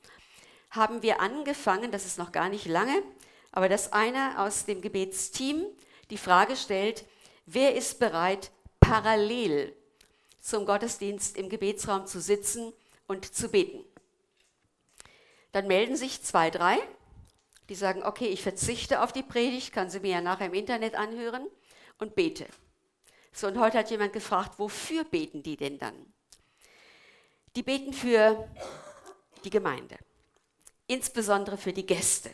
haben 0.71 1.03
wir 1.03 1.19
angefangen, 1.21 1.91
das 1.91 2.05
ist 2.05 2.17
noch 2.17 2.31
gar 2.31 2.49
nicht 2.49 2.65
lange, 2.65 3.03
aber 3.51 3.69
dass 3.69 3.93
einer 3.93 4.43
aus 4.43 4.65
dem 4.65 4.81
Gebetsteam 4.81 5.63
die 6.09 6.17
Frage 6.17 6.55
stellt, 6.55 7.05
wer 7.45 7.75
ist 7.75 7.99
bereit, 7.99 8.51
parallel 8.79 9.75
zum 10.41 10.65
Gottesdienst 10.65 11.37
im 11.37 11.49
Gebetsraum 11.49 12.07
zu 12.07 12.19
sitzen 12.19 12.73
und 13.07 13.33
zu 13.33 13.49
beten. 13.49 13.83
Dann 15.51 15.67
melden 15.67 15.95
sich 15.95 16.21
zwei, 16.23 16.49
drei, 16.49 16.79
die 17.69 17.75
sagen, 17.75 18.03
okay, 18.03 18.27
ich 18.27 18.41
verzichte 18.43 19.01
auf 19.01 19.13
die 19.13 19.23
Predigt, 19.23 19.71
kann 19.71 19.89
sie 19.89 19.99
mir 19.99 20.11
ja 20.11 20.21
nachher 20.21 20.47
im 20.47 20.53
Internet 20.53 20.95
anhören 20.95 21.47
und 21.99 22.15
bete. 22.15 22.47
So, 23.35 23.47
und 23.47 23.59
heute 23.59 23.77
hat 23.77 23.91
jemand 23.91 24.13
gefragt, 24.13 24.59
wofür 24.59 25.03
beten 25.03 25.43
die 25.43 25.57
denn 25.57 25.77
dann? 25.77 26.13
Die 27.57 27.63
beten 27.63 27.91
für 27.91 28.49
die 29.43 29.49
Gemeinde, 29.49 29.97
insbesondere 30.87 31.57
für 31.57 31.73
die 31.73 31.85
Gäste, 31.85 32.31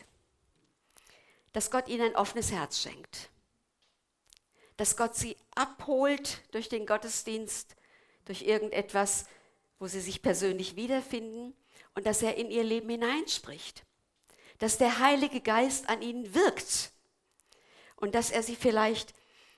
dass 1.52 1.72
Gott 1.72 1.88
ihnen 1.88 2.02
ein 2.02 2.16
offenes 2.16 2.52
Herz 2.52 2.80
schenkt, 2.80 3.30
dass 4.76 4.96
Gott 4.96 5.16
sie 5.16 5.36
abholt 5.56 6.40
durch 6.52 6.68
den 6.68 6.86
Gottesdienst, 6.86 7.74
durch 8.24 8.42
irgendetwas, 8.42 9.26
wo 9.80 9.88
sie 9.88 10.00
sich 10.00 10.22
persönlich 10.22 10.76
wiederfinden 10.76 11.52
und 11.96 12.06
dass 12.06 12.22
er 12.22 12.36
in 12.36 12.48
ihr 12.48 12.62
Leben 12.62 12.88
hineinspricht, 12.88 13.84
dass 14.60 14.78
der 14.78 15.00
Heilige 15.00 15.40
Geist 15.40 15.88
an 15.88 16.00
ihnen 16.00 16.32
wirkt 16.32 16.92
und 17.96 18.14
dass 18.14 18.30
er 18.30 18.44
sie 18.44 18.54
vielleicht 18.54 19.14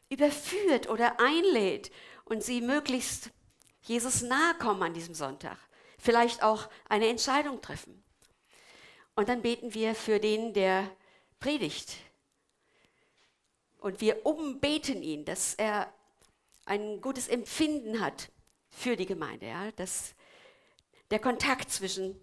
überführt 0.09 0.89
oder 0.89 1.21
einlädt 1.21 1.91
und 2.25 2.43
sie 2.43 2.61
möglichst 2.61 3.31
Jesus 3.83 4.23
nahe 4.23 4.55
kommen 4.55 4.83
an 4.83 4.95
diesem 4.95 5.15
Sonntag, 5.15 5.59
vielleicht 5.99 6.43
auch 6.43 6.71
eine 6.89 7.09
Entscheidung 7.09 7.61
treffen. 7.61 8.03
Und 9.15 9.29
dann 9.29 9.43
beten 9.43 9.75
wir 9.75 9.95
für 9.95 10.19
den, 10.19 10.55
der 10.55 10.91
predigt, 11.39 11.99
und 13.85 14.01
wir 14.01 14.25
umbeten 14.25 15.03
ihn, 15.03 15.27
dass 15.27 15.53
er 15.57 15.93
ein 16.65 17.03
gutes 17.03 17.29
Empfinden 17.29 18.01
hat 18.01 18.31
für 18.71 18.97
die 18.97 19.05
Gemeinde. 19.05 19.45
Ja? 19.45 19.73
Dass 19.73 20.15
der 21.11 21.19
Kontakt 21.19 21.71
zwischen 21.71 22.19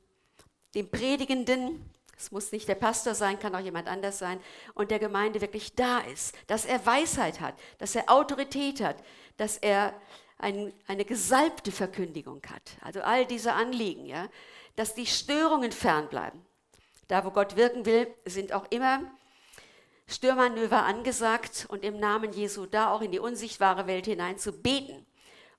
dem 0.74 0.90
Predigenden, 0.90 1.88
es 2.22 2.32
muss 2.32 2.52
nicht 2.52 2.68
der 2.68 2.76
Pastor 2.76 3.16
sein, 3.16 3.40
kann 3.40 3.56
auch 3.56 3.60
jemand 3.60 3.88
anders 3.88 4.20
sein, 4.20 4.40
und 4.76 4.92
der 4.92 5.00
Gemeinde 5.00 5.42
wirklich 5.42 5.76
da 5.76 6.00
ist. 6.00 6.36
Dass 6.48 6.66
er 6.66 6.86
Weisheit 6.86 7.40
hat, 7.42 7.56
dass 7.80 7.96
er 7.96 8.12
Autorität 8.12 8.80
hat, 8.80 8.98
dass 9.38 9.58
er 9.58 10.00
ein, 10.38 10.72
eine 10.88 11.04
gesalbte 11.04 11.72
Verkündigung 11.72 12.42
hat. 12.48 12.78
Also 12.82 13.02
all 13.02 13.26
diese 13.26 13.54
Anliegen, 13.54 14.06
ja? 14.06 14.28
dass 14.76 14.94
die 14.94 15.08
Störungen 15.08 15.72
fernbleiben. 15.72 16.46
Da, 17.08 17.26
wo 17.26 17.32
Gott 17.32 17.56
wirken 17.56 17.86
will, 17.86 18.08
sind 18.26 18.54
auch 18.54 18.66
immer 18.70 19.02
Stürmanöver 20.08 20.84
angesagt 20.84 21.66
und 21.70 21.84
im 21.84 22.00
Namen 22.00 22.34
Jesu 22.34 22.66
da 22.68 22.94
auch 22.94 23.02
in 23.02 23.12
die 23.12 23.20
unsichtbare 23.20 23.88
Welt 23.88 24.06
hinein 24.06 24.38
zu 24.38 24.52
beten 24.52 25.06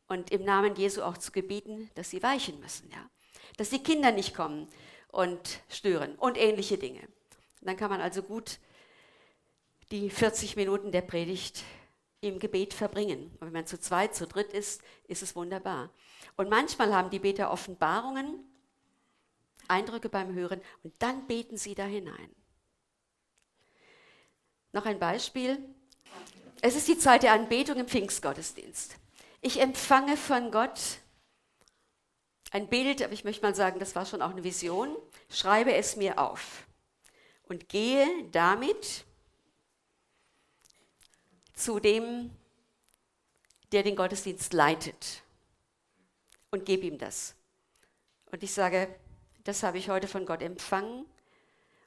und 0.07 0.31
im 0.31 0.45
Namen 0.45 0.77
Jesu 0.77 1.03
auch 1.03 1.19
zu 1.19 1.33
gebieten, 1.33 1.91
dass 1.95 2.11
sie 2.11 2.23
weichen 2.23 2.61
müssen, 2.61 2.89
ja. 2.91 3.09
Dass 3.57 3.71
die 3.71 3.83
Kinder 3.83 4.13
nicht 4.13 4.35
kommen 4.35 4.69
und 5.13 5.61
stören 5.69 6.17
und 6.17 6.37
ähnliche 6.37 6.79
Dinge. 6.79 7.07
dann 7.61 7.77
kann 7.77 7.91
man 7.91 8.01
also 8.01 8.25
gut 8.25 8.59
die 9.93 10.11
40 10.11 10.57
Minuten 10.57 10.91
der 10.91 11.03
Predigt 11.03 11.63
im 12.21 12.39
Gebet 12.39 12.75
verbringen. 12.75 13.31
Und 13.39 13.49
wenn 13.49 13.53
man 13.53 13.67
zu 13.67 13.79
zweit, 13.79 14.15
zu 14.15 14.27
dritt 14.27 14.53
ist, 14.53 14.83
ist 15.07 15.23
es 15.23 15.37
wunderbar. 15.37 15.91
Und 16.37 16.49
manchmal 16.49 16.95
haben 16.95 17.11
die 17.11 17.19
Beter 17.19 17.53
Offenbarungen, 17.53 18.41
Eindrücke 19.69 20.09
beim 20.09 20.35
Hören 20.35 20.61
und 20.83 20.95
dann 20.99 21.27
beten 21.27 21.57
sie 21.57 21.75
da 21.75 21.85
hinein. 21.85 22.35
Noch 24.73 24.87
ein 24.87 24.99
Beispiel. 24.99 25.59
Es 26.63 26.75
ist 26.75 26.89
die 26.89 26.99
Zeit 26.99 27.23
der 27.23 27.33
Anbetung 27.33 27.77
im 27.77 27.87
Pfingstgottesdienst. 27.87 28.97
Ich 29.41 29.61
empfange 29.61 30.17
von 30.17 30.51
Gott 30.51 30.81
ein 32.53 32.69
Bild, 32.69 33.03
aber 33.03 33.13
ich 33.15 33.25
möchte 33.25 33.43
mal 33.43 33.55
sagen, 33.55 33.81
das 33.81 33.97
war 33.97 34.05
schon 34.05 34.23
auch 34.23 34.31
eine 34.31 34.45
Vision. 34.45 34.95
Schreibe 35.31 35.75
es 35.75 35.97
mir 35.97 36.19
auf 36.19 36.67
und 37.49 37.69
gehe 37.69 38.07
damit 38.31 39.05
zu 41.55 41.81
dem, 41.81 42.31
der 43.73 43.83
den 43.83 43.97
Gottesdienst 43.97 44.53
leitet 44.53 45.23
und 46.51 46.67
gebe 46.67 46.87
ihm 46.87 46.99
das. 46.99 47.35
Und 48.31 48.43
ich 48.43 48.53
sage, 48.53 48.95
das 49.45 49.63
habe 49.63 49.79
ich 49.79 49.89
heute 49.89 50.07
von 50.07 50.27
Gott 50.27 50.43
empfangen 50.43 51.07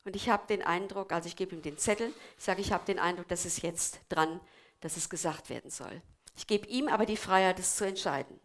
und 0.04 0.16
ich 0.16 0.30
habe 0.30 0.48
den 0.48 0.64
Eindruck, 0.64 1.12
also 1.12 1.28
ich 1.28 1.36
gebe 1.36 1.56
ihm 1.56 1.62
den 1.62 1.78
Zettel, 1.78 2.12
ich 2.38 2.44
sage, 2.44 2.62
ich 2.62 2.72
habe 2.72 2.86
den 2.86 2.98
Eindruck, 2.98 3.28
dass 3.28 3.46
es 3.46 3.62
jetzt 3.62 4.00
dran, 4.10 4.40
dass 4.82 4.98
es 4.98 5.10
gesagt 5.10 5.50
werden 5.50 5.70
soll. 5.70 6.02
Ich 6.36 6.48
gebe 6.48 6.68
ihm 6.68 6.88
aber 6.88 7.06
die 7.06 7.18
Freiheit, 7.18 7.60
es 7.60 7.76
zu 7.76 7.86
entscheiden. 7.86 8.40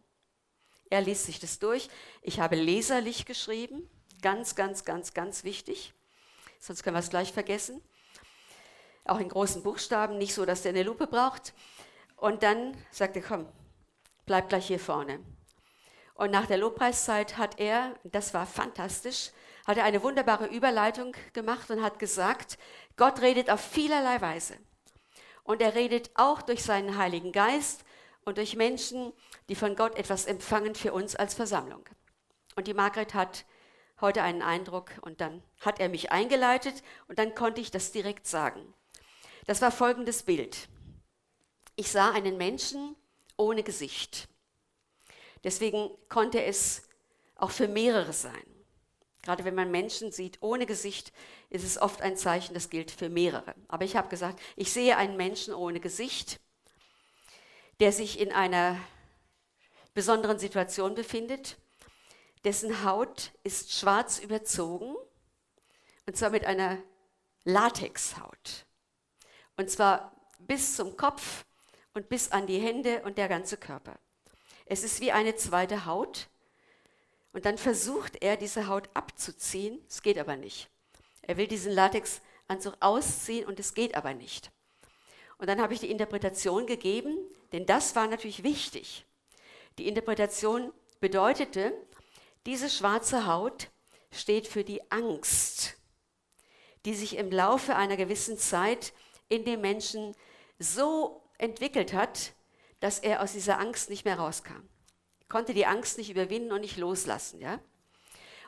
Er 0.91 1.01
liest 1.01 1.25
sich 1.25 1.39
das 1.39 1.61
durch. 1.61 1.89
Ich 2.21 2.41
habe 2.41 2.57
leserlich 2.57 3.25
geschrieben, 3.25 3.89
ganz, 4.23 4.57
ganz, 4.57 4.85
ganz, 4.85 5.15
ganz 5.15 5.45
wichtig. 5.45 5.95
Sonst 6.59 6.83
können 6.83 6.97
wir 6.97 7.01
es 7.01 7.11
gleich 7.11 7.33
vergessen. 7.33 7.81
Auch 9.05 9.21
in 9.21 9.29
großen 9.29 9.63
Buchstaben, 9.63 10.19
nicht 10.19 10.35
so, 10.35 10.45
dass 10.45 10.63
der 10.63 10.71
eine 10.71 10.83
Lupe 10.83 11.07
braucht. 11.07 11.55
Und 12.17 12.43
dann 12.43 12.77
sagt 12.91 13.17
er, 13.17 13.23
komm, 13.23 13.47
bleib 14.27 14.49
gleich 14.49 14.67
hier 14.67 14.81
vorne. 14.81 15.21
Und 16.15 16.33
nach 16.33 16.47
der 16.47 16.59
Lobpreiszeit 16.59 17.39
hat 17.39 17.59
er, 17.59 17.95
das 18.05 18.35
war 18.35 18.45
fantastisch, 18.45 19.31
hat 19.67 19.79
er 19.79 19.85
eine 19.85 20.03
wunderbare 20.03 20.49
Überleitung 20.49 21.17
gemacht 21.33 21.71
und 21.71 21.83
hat 21.83 21.99
gesagt, 21.99 22.59
Gott 22.97 23.23
redet 23.23 23.49
auf 23.49 23.61
vielerlei 23.61 24.21
Weise. 24.21 24.57
Und 25.45 25.63
er 25.63 25.75
redet 25.75 26.11
auch 26.15 26.43
durch 26.43 26.63
seinen 26.63 26.99
Heiligen 26.99 27.33
Geist 27.33 27.85
und 28.31 28.39
durch 28.39 28.55
Menschen, 28.55 29.13
die 29.49 29.57
von 29.57 29.75
Gott 29.75 29.97
etwas 29.97 30.25
empfangen 30.25 30.77
für 30.77 30.93
uns 30.93 31.17
als 31.17 31.35
Versammlung. 31.35 31.85
Und 32.55 32.69
die 32.69 32.75
Margret 32.75 33.13
hat 33.13 33.45
heute 34.01 34.23
einen 34.23 34.41
Eindruck 34.41 34.93
und 35.01 35.21
dann 35.21 35.43
hat 35.61 35.81
er 35.81 35.89
mich 35.89 36.13
eingeleitet 36.13 36.85
und 37.09 37.19
dann 37.19 37.35
konnte 37.35 37.61
ich 37.61 37.73
das 37.73 37.91
direkt 37.91 38.29
sagen. 38.29 38.73
Das 39.47 39.61
war 39.63 39.73
folgendes 39.73 40.23
Bild. 40.23 40.69
Ich 41.75 41.91
sah 41.91 42.13
einen 42.13 42.37
Menschen 42.39 42.95
ohne 43.37 43.65
Gesicht. 43.65 44.29
Deswegen 45.43 45.91
konnte 46.09 46.41
es 46.45 46.89
auch 47.35 47.51
für 47.51 47.67
mehrere 47.67 48.13
sein. 48.13 48.45
Gerade 49.23 49.45
wenn 49.45 49.57
man 49.57 49.73
Menschen 49.73 50.13
sieht 50.13 50.39
ohne 50.41 50.67
Gesicht, 50.67 51.13
ist 51.49 51.65
es 51.65 51.79
oft 51.79 52.01
ein 52.01 52.17
Zeichen, 52.17 52.55
das 52.55 52.71
gilt 52.71 52.93
für 52.93 53.09
mehrere. 53.09 53.57
Aber 53.67 53.85
ich 53.85 53.97
habe 53.97 54.09
gesagt, 54.09 54.41
ich 54.55 54.73
sehe 54.73 54.97
einen 54.97 55.17
Menschen 55.17 55.53
ohne 55.53 55.81
Gesicht, 55.81 56.39
der 57.81 57.93
sich 57.93 58.21
in 58.21 58.31
einer 58.31 58.79
besonderen 59.95 60.39
Situation 60.39 60.95
befindet, 60.95 61.57
dessen 62.45 62.85
Haut 62.85 63.33
ist 63.43 63.73
schwarz 63.73 64.19
überzogen, 64.19 64.95
und 66.07 66.17
zwar 66.17 66.31
mit 66.31 66.45
einer 66.45 66.79
Latexhaut. 67.45 68.67
Und 69.57 69.71
zwar 69.71 70.15
bis 70.39 70.77
zum 70.77 70.97
Kopf 70.97 71.45
und 71.95 72.09
bis 72.09 72.33
an 72.33 72.47
die 72.47 72.59
Hände 72.59 73.03
und 73.03 73.19
der 73.19 73.29
ganze 73.29 73.57
Körper. 73.57 73.99
Es 74.67 74.83
ist 74.83 75.01
wie 75.01 75.13
eine 75.13 75.37
zweite 75.37 75.85
Haut. 75.85 76.29
Und 77.33 77.45
dann 77.45 77.59
versucht 77.59 78.23
er, 78.23 78.37
diese 78.37 78.67
Haut 78.67 78.89
abzuziehen. 78.95 79.81
Es 79.89 80.03
geht 80.03 80.19
aber 80.19 80.37
nicht. 80.37 80.69
Er 81.23 81.37
will 81.37 81.47
diesen 81.47 81.73
Latexanzug 81.73 82.77
ausziehen 82.81 83.47
und 83.47 83.61
es 83.61 83.75
geht 83.75 83.95
aber 83.95 84.15
nicht. 84.15 84.51
Und 85.41 85.49
dann 85.49 85.61
habe 85.63 85.73
ich 85.73 85.81
die 85.81 85.91
Interpretation 85.91 86.67
gegeben, 86.67 87.17
denn 87.53 87.65
das 87.65 87.97
war 87.97 88.07
natürlich 88.07 88.43
wichtig. 88.43 89.07
Die 89.79 89.89
Interpretation 89.89 90.71
bedeutete, 91.01 91.73
diese 92.45 92.69
schwarze 92.69 93.27
Haut 93.27 93.71
steht 94.13 94.47
für 94.47 94.65
die 94.65 94.93
Angst, 94.93 95.79
die 96.85 96.95
sich 96.95 97.17
im 97.17 97.31
Laufe 97.31 97.75
einer 97.75 97.97
gewissen 97.97 98.37
Zeit 98.37 98.93
in 99.31 99.47
dem 99.47 99.63
Menschen 99.63 100.15
so 100.59 101.23
entwickelt 101.39 101.95
hat, 101.95 102.33
dass 102.81 102.99
er 102.99 103.23
aus 103.23 103.33
dieser 103.33 103.59
Angst 103.59 103.89
nicht 103.89 104.05
mehr 104.05 104.19
rauskam. 104.19 104.69
Konnte 105.31 105.55
die 105.55 105.65
Angst 105.65 105.97
nicht 105.97 106.11
überwinden 106.11 106.53
und 106.53 106.61
nicht 106.61 106.77
loslassen, 106.77 107.41
ja? 107.41 107.61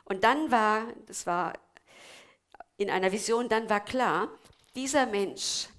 Und 0.05 0.23
dann 0.23 0.51
war, 0.51 0.93
das 1.07 1.25
war 1.25 1.53
in 2.77 2.91
einer 2.91 3.11
Vision, 3.11 3.49
dann 3.49 3.67
war 3.67 3.83
klar, 3.83 4.29
dieser 4.75 5.07
Mensch 5.07 5.69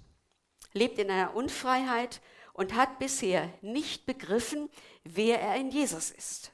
lebt 0.74 0.98
in 0.98 1.10
einer 1.10 1.34
Unfreiheit 1.34 2.20
und 2.52 2.74
hat 2.74 2.98
bisher 2.98 3.52
nicht 3.62 4.06
begriffen, 4.06 4.68
wer 5.04 5.40
er 5.40 5.56
in 5.56 5.70
Jesus 5.70 6.10
ist. 6.10 6.52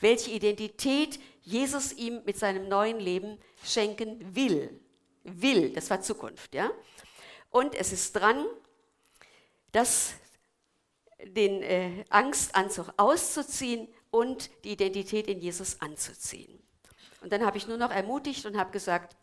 Welche 0.00 0.30
Identität 0.30 1.20
Jesus 1.42 1.92
ihm 1.92 2.22
mit 2.24 2.36
seinem 2.38 2.68
neuen 2.68 2.98
Leben 2.98 3.38
schenken 3.62 4.34
will. 4.34 4.80
Will, 5.24 5.72
das 5.72 5.90
war 5.90 6.00
Zukunft, 6.00 6.54
ja? 6.54 6.70
Und 7.50 7.74
es 7.74 7.92
ist 7.92 8.12
dran, 8.12 8.46
das 9.72 10.14
den 11.22 11.62
äh, 11.62 12.04
Angstanzug 12.10 12.92
auszuziehen 12.96 13.88
und 14.10 14.50
die 14.64 14.72
Identität 14.72 15.28
in 15.28 15.40
Jesus 15.40 15.80
anzuziehen. 15.80 16.62
Und 17.22 17.32
dann 17.32 17.44
habe 17.44 17.56
ich 17.56 17.66
nur 17.66 17.78
noch 17.78 17.90
ermutigt 17.90 18.44
und 18.46 18.56
habe 18.56 18.70
gesagt, 18.70 19.16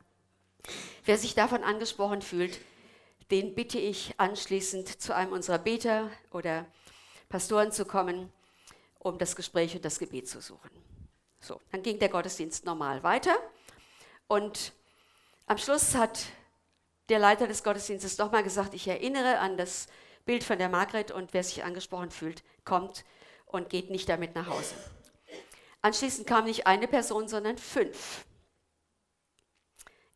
wer 1.06 1.18
sich 1.18 1.36
davon 1.36 1.64
angesprochen 1.64 2.22
fühlt, 2.22 2.60
den 3.32 3.56
bitte 3.56 3.80
ich 3.80 4.14
anschließend 4.20 5.02
zu 5.02 5.16
einem 5.16 5.32
unserer 5.32 5.60
Beter 5.60 6.10
oder 6.32 6.66
Pastoren 7.30 7.72
zu 7.72 7.86
kommen, 7.86 8.32
um 9.00 9.18
das 9.18 9.36
Gespräch 9.36 9.76
und 9.76 9.86
das 9.86 10.00
Gebet 10.00 10.28
zu 10.28 10.42
suchen. 10.42 10.70
So, 11.40 11.60
dann 11.72 11.84
ging 11.84 12.00
der 12.00 12.10
Gottesdienst 12.10 12.66
normal 12.66 13.04
weiter 13.04 13.36
und 14.28 14.74
am 15.46 15.58
Schluss 15.58 15.96
hat 15.96 16.26
der 17.10 17.20
Leiter 17.20 17.48
des 17.48 17.64
Gottesdienstes 17.64 18.18
nochmal 18.18 18.44
gesagt, 18.44 18.74
ich 18.74 18.88
erinnere 18.88 19.40
an 19.40 19.58
das 19.58 19.88
Bild 20.26 20.44
von 20.44 20.58
der 20.58 20.70
Margret 20.70 21.12
und 21.12 21.34
wer 21.34 21.44
sich 21.44 21.64
angesprochen 21.64 22.12
fühlt, 22.12 22.44
kommt 22.64 23.04
und 23.46 23.70
geht 23.70 23.90
nicht 23.90 24.08
damit 24.08 24.36
nach 24.36 24.48
Hause. 24.48 24.74
Anschließend 25.82 26.26
kam 26.26 26.46
nicht 26.46 26.66
eine 26.66 26.88
Person, 26.88 27.28
sondern 27.28 27.58
fünf. 27.58 28.26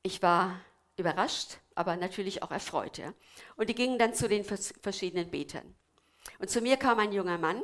Ich 0.02 0.22
war 0.22 0.62
überrascht, 0.96 1.58
aber 1.78 1.96
natürlich 1.96 2.44
auch 2.44 2.52
erfreut. 2.52 2.98
Ja? 2.98 3.14
Und 3.56 3.70
die 3.70 3.76
gingen 3.76 4.00
dann 4.00 4.14
zu 4.14 4.28
den 4.28 4.44
verschiedenen 4.44 5.30
Betern. 5.30 5.76
Und 6.40 6.50
zu 6.50 6.62
mir 6.62 6.78
kam 6.78 7.00
ein 7.00 7.14
junger 7.14 7.38
Mann, 7.38 7.62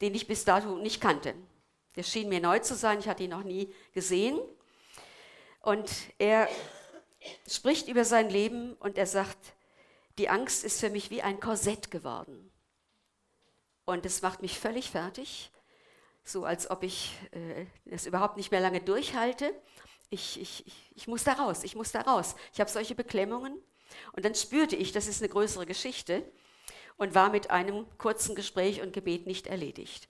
den 0.00 0.14
ich 0.14 0.26
bis 0.26 0.44
dato 0.44 0.76
nicht 0.76 1.00
kannte. 1.00 1.34
Der 1.96 2.02
schien 2.02 2.28
mir 2.28 2.40
neu 2.40 2.58
zu 2.60 2.74
sein, 2.74 3.00
ich 3.00 3.08
hatte 3.08 3.24
ihn 3.24 3.30
noch 3.30 3.42
nie 3.42 3.74
gesehen. 3.92 4.38
Und 5.62 5.90
er 6.18 6.48
spricht 7.48 7.88
über 7.88 8.04
sein 8.04 8.30
Leben 8.30 8.74
und 8.74 8.96
er 8.96 9.06
sagt, 9.06 9.38
die 10.18 10.28
Angst 10.28 10.64
ist 10.64 10.80
für 10.80 10.90
mich 10.90 11.10
wie 11.10 11.22
ein 11.22 11.40
Korsett 11.40 11.90
geworden. 11.90 12.50
Und 13.84 14.06
es 14.06 14.22
macht 14.22 14.42
mich 14.42 14.58
völlig 14.58 14.90
fertig, 14.90 15.50
so 16.22 16.44
als 16.44 16.70
ob 16.70 16.82
ich 16.82 17.18
äh, 17.32 17.66
überhaupt 18.06 18.36
nicht 18.36 18.50
mehr 18.50 18.60
lange 18.60 18.80
durchhalte. 18.80 19.52
Ich, 20.10 20.40
ich, 20.40 20.64
ich 20.94 21.08
muss 21.08 21.24
da 21.24 21.34
raus, 21.34 21.64
ich 21.64 21.76
muss 21.76 21.92
da 21.92 22.02
raus. 22.02 22.34
Ich 22.52 22.60
habe 22.60 22.70
solche 22.70 22.94
Beklemmungen. 22.94 23.56
Und 24.12 24.24
dann 24.24 24.34
spürte 24.34 24.76
ich, 24.76 24.92
das 24.92 25.06
ist 25.06 25.22
eine 25.22 25.28
größere 25.28 25.66
Geschichte 25.66 26.24
und 26.96 27.14
war 27.14 27.30
mit 27.30 27.50
einem 27.50 27.86
kurzen 27.98 28.34
Gespräch 28.34 28.82
und 28.82 28.92
Gebet 28.92 29.26
nicht 29.26 29.46
erledigt. 29.46 30.08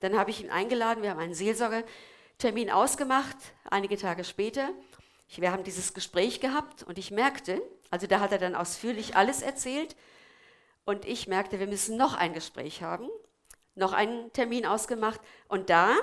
Dann 0.00 0.18
habe 0.18 0.30
ich 0.30 0.42
ihn 0.42 0.50
eingeladen, 0.50 1.02
wir 1.02 1.10
haben 1.10 1.20
einen 1.20 1.34
Seelsorgertermin 1.34 2.70
ausgemacht, 2.70 3.36
einige 3.70 3.96
Tage 3.96 4.24
später. 4.24 4.70
Wir 5.36 5.52
haben 5.52 5.64
dieses 5.64 5.94
Gespräch 5.94 6.40
gehabt 6.40 6.82
und 6.82 6.98
ich 6.98 7.10
merkte, 7.10 7.62
also 7.90 8.06
da 8.06 8.20
hat 8.20 8.32
er 8.32 8.38
dann 8.38 8.54
ausführlich 8.54 9.16
alles 9.16 9.40
erzählt. 9.40 9.96
Und 10.84 11.04
ich 11.06 11.28
merkte, 11.28 11.60
wir 11.60 11.68
müssen 11.68 11.96
noch 11.96 12.14
ein 12.14 12.34
Gespräch 12.34 12.82
haben, 12.82 13.08
noch 13.74 13.92
einen 13.92 14.32
Termin 14.32 14.66
ausgemacht. 14.66 15.20
Und 15.48 15.70
da 15.70 15.94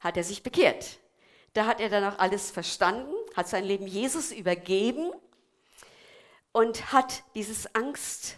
hat 0.00 0.16
er 0.16 0.24
sich 0.24 0.42
bekehrt. 0.42 0.98
Da 1.58 1.66
hat 1.66 1.80
er 1.80 1.88
dann 1.88 2.04
auch 2.04 2.20
alles 2.20 2.52
verstanden, 2.52 3.12
hat 3.34 3.48
sein 3.48 3.64
Leben 3.64 3.88
Jesus 3.88 4.30
übergeben 4.30 5.10
und 6.52 6.92
hat 6.92 7.24
dieses 7.34 7.74
Angst 7.74 8.36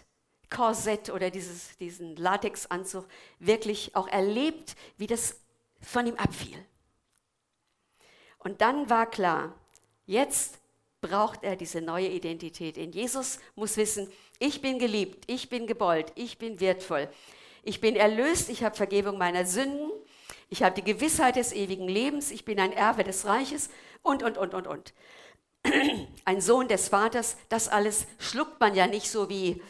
Korsett 0.49 1.11
oder 1.11 1.29
dieses, 1.29 1.77
diesen 1.77 2.15
Latexanzug 2.15 3.05
wirklich 3.37 3.95
auch 3.95 4.07
erlebt, 4.07 4.75
wie 4.97 5.05
das 5.05 5.39
von 5.81 6.07
ihm 6.07 6.15
abfiel. 6.15 6.57
Und 8.39 8.61
dann 8.61 8.89
war 8.89 9.07
klar, 9.07 9.53
jetzt 10.07 10.57
braucht 10.99 11.43
er 11.43 11.55
diese 11.55 11.79
neue 11.79 12.07
Identität. 12.07 12.75
In 12.75 12.91
Jesus 12.91 13.37
muss 13.53 13.77
wissen, 13.77 14.11
ich 14.39 14.61
bin 14.63 14.79
geliebt, 14.79 15.25
ich 15.27 15.47
bin 15.47 15.67
gewollt, 15.67 16.11
ich 16.15 16.39
bin 16.39 16.59
wertvoll, 16.59 17.07
ich 17.61 17.81
bin 17.81 17.95
erlöst, 17.95 18.49
ich 18.49 18.63
habe 18.63 18.75
Vergebung 18.75 19.19
meiner 19.19 19.45
Sünden, 19.45 19.91
ich 20.51 20.63
habe 20.63 20.75
die 20.75 20.83
Gewissheit 20.83 21.37
des 21.37 21.53
ewigen 21.53 21.87
Lebens, 21.87 22.29
ich 22.29 22.43
bin 22.43 22.59
ein 22.59 22.73
Erbe 22.73 23.05
des 23.05 23.25
Reiches 23.25 23.69
und, 24.03 24.21
und, 24.21 24.37
und, 24.37 24.53
und, 24.53 24.67
und. 24.67 24.93
Ein 26.25 26.41
Sohn 26.41 26.67
des 26.67 26.89
Vaters, 26.89 27.37
das 27.47 27.69
alles 27.69 28.05
schluckt 28.19 28.59
man 28.59 28.75
ja 28.75 28.85
nicht 28.85 29.09
so 29.09 29.29
wie 29.29 29.61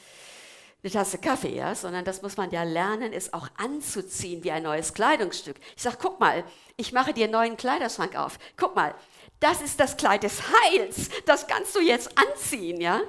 eine 0.82 0.92
Tasse 0.92 1.20
Kaffee, 1.20 1.56
ja, 1.56 1.76
sondern 1.76 2.04
das 2.04 2.24
muss 2.24 2.36
man 2.36 2.50
ja 2.50 2.64
lernen, 2.64 3.14
es 3.14 3.32
auch 3.32 3.48
anzuziehen 3.58 4.44
wie 4.44 4.50
ein 4.50 4.64
neues 4.64 4.96
Kleidungsstück. 4.96 5.58
Ich 5.76 5.84
sage, 5.84 5.98
guck 6.02 6.20
mal, 6.20 6.44
ich 6.78 6.94
mache 6.94 7.14
dir 7.14 7.26
einen 7.26 7.34
neuen 7.34 7.58
Kleiderschrank 7.58 8.16
auf. 8.16 8.40
Guck 8.58 8.76
mal, 8.76 8.96
das 9.40 9.62
ist 9.62 9.80
das 9.80 9.98
Kleid 9.98 10.24
des 10.24 10.42
Heils, 10.42 11.10
das 11.28 11.46
kannst 11.46 11.76
du 11.76 11.80
jetzt 11.80 12.10
anziehen, 12.18 12.82
ja. 12.82 13.02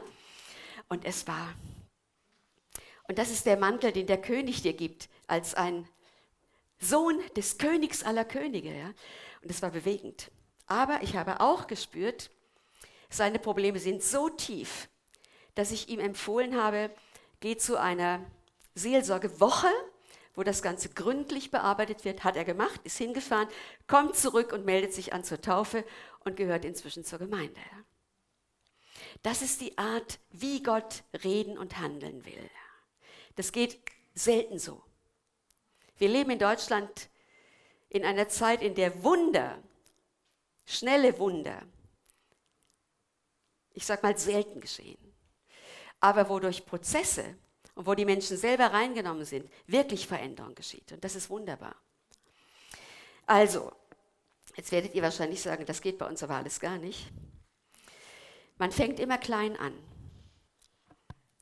Und 0.88 1.06
es 1.06 1.26
war. 1.26 1.54
Und 3.08 3.16
das 3.16 3.30
ist 3.30 3.46
der 3.46 3.56
Mantel, 3.56 3.92
den 3.92 4.06
der 4.06 4.20
König 4.20 4.60
dir 4.60 4.74
gibt, 4.74 5.08
als 5.26 5.54
ein 5.54 5.88
Sohn 6.82 7.20
des 7.36 7.58
Königs 7.58 8.02
aller 8.02 8.24
Könige, 8.24 8.76
ja. 8.76 8.92
Und 9.42 9.50
es 9.50 9.62
war 9.62 9.70
bewegend. 9.70 10.30
Aber 10.66 11.02
ich 11.02 11.16
habe 11.16 11.40
auch 11.40 11.66
gespürt, 11.66 12.30
seine 13.08 13.38
Probleme 13.38 13.78
sind 13.78 14.02
so 14.02 14.28
tief, 14.28 14.88
dass 15.54 15.70
ich 15.70 15.88
ihm 15.88 16.00
empfohlen 16.00 16.56
habe, 16.56 16.90
geht 17.40 17.60
zu 17.60 17.78
einer 17.78 18.24
Seelsorgewoche, 18.74 19.68
wo 20.34 20.42
das 20.42 20.62
Ganze 20.62 20.88
gründlich 20.88 21.50
bearbeitet 21.50 22.04
wird, 22.04 22.24
hat 22.24 22.36
er 22.36 22.44
gemacht, 22.44 22.80
ist 22.84 22.96
hingefahren, 22.96 23.48
kommt 23.86 24.16
zurück 24.16 24.52
und 24.52 24.64
meldet 24.64 24.94
sich 24.94 25.12
an 25.12 25.24
zur 25.24 25.40
Taufe 25.40 25.84
und 26.20 26.36
gehört 26.36 26.64
inzwischen 26.64 27.04
zur 27.04 27.18
Gemeinde. 27.18 27.60
Das 29.22 29.42
ist 29.42 29.60
die 29.60 29.76
Art, 29.76 30.20
wie 30.30 30.62
Gott 30.62 31.04
reden 31.22 31.58
und 31.58 31.78
handeln 31.78 32.24
will. 32.24 32.50
Das 33.36 33.52
geht 33.52 33.78
selten 34.14 34.58
so. 34.58 34.82
Wir 36.02 36.08
leben 36.08 36.32
in 36.32 36.38
Deutschland 36.38 37.08
in 37.88 38.04
einer 38.04 38.28
Zeit, 38.28 38.62
in 38.62 38.74
der 38.74 39.04
Wunder, 39.04 39.62
schnelle 40.66 41.18
Wunder, 41.18 41.62
ich 43.72 43.86
sag 43.86 44.02
mal 44.02 44.18
selten 44.18 44.60
geschehen 44.60 45.12
aber 46.02 46.28
wo 46.28 46.40
durch 46.40 46.66
Prozesse 46.66 47.36
und 47.76 47.86
wo 47.86 47.94
die 47.94 48.04
Menschen 48.04 48.36
selber 48.36 48.66
reingenommen 48.72 49.24
sind, 49.24 49.48
wirklich 49.66 50.06
Veränderung 50.06 50.54
geschieht. 50.54 50.90
Und 50.92 51.02
das 51.02 51.14
ist 51.14 51.30
wunderbar. 51.30 51.76
Also, 53.24 53.72
jetzt 54.56 54.72
werdet 54.72 54.94
ihr 54.94 55.02
wahrscheinlich 55.02 55.40
sagen, 55.40 55.64
das 55.64 55.80
geht 55.80 55.98
bei 55.98 56.06
uns 56.06 56.22
aber 56.22 56.34
alles 56.34 56.58
gar 56.58 56.76
nicht. 56.76 57.08
Man 58.58 58.72
fängt 58.72 58.98
immer 58.98 59.16
klein 59.16 59.56
an. 59.56 59.72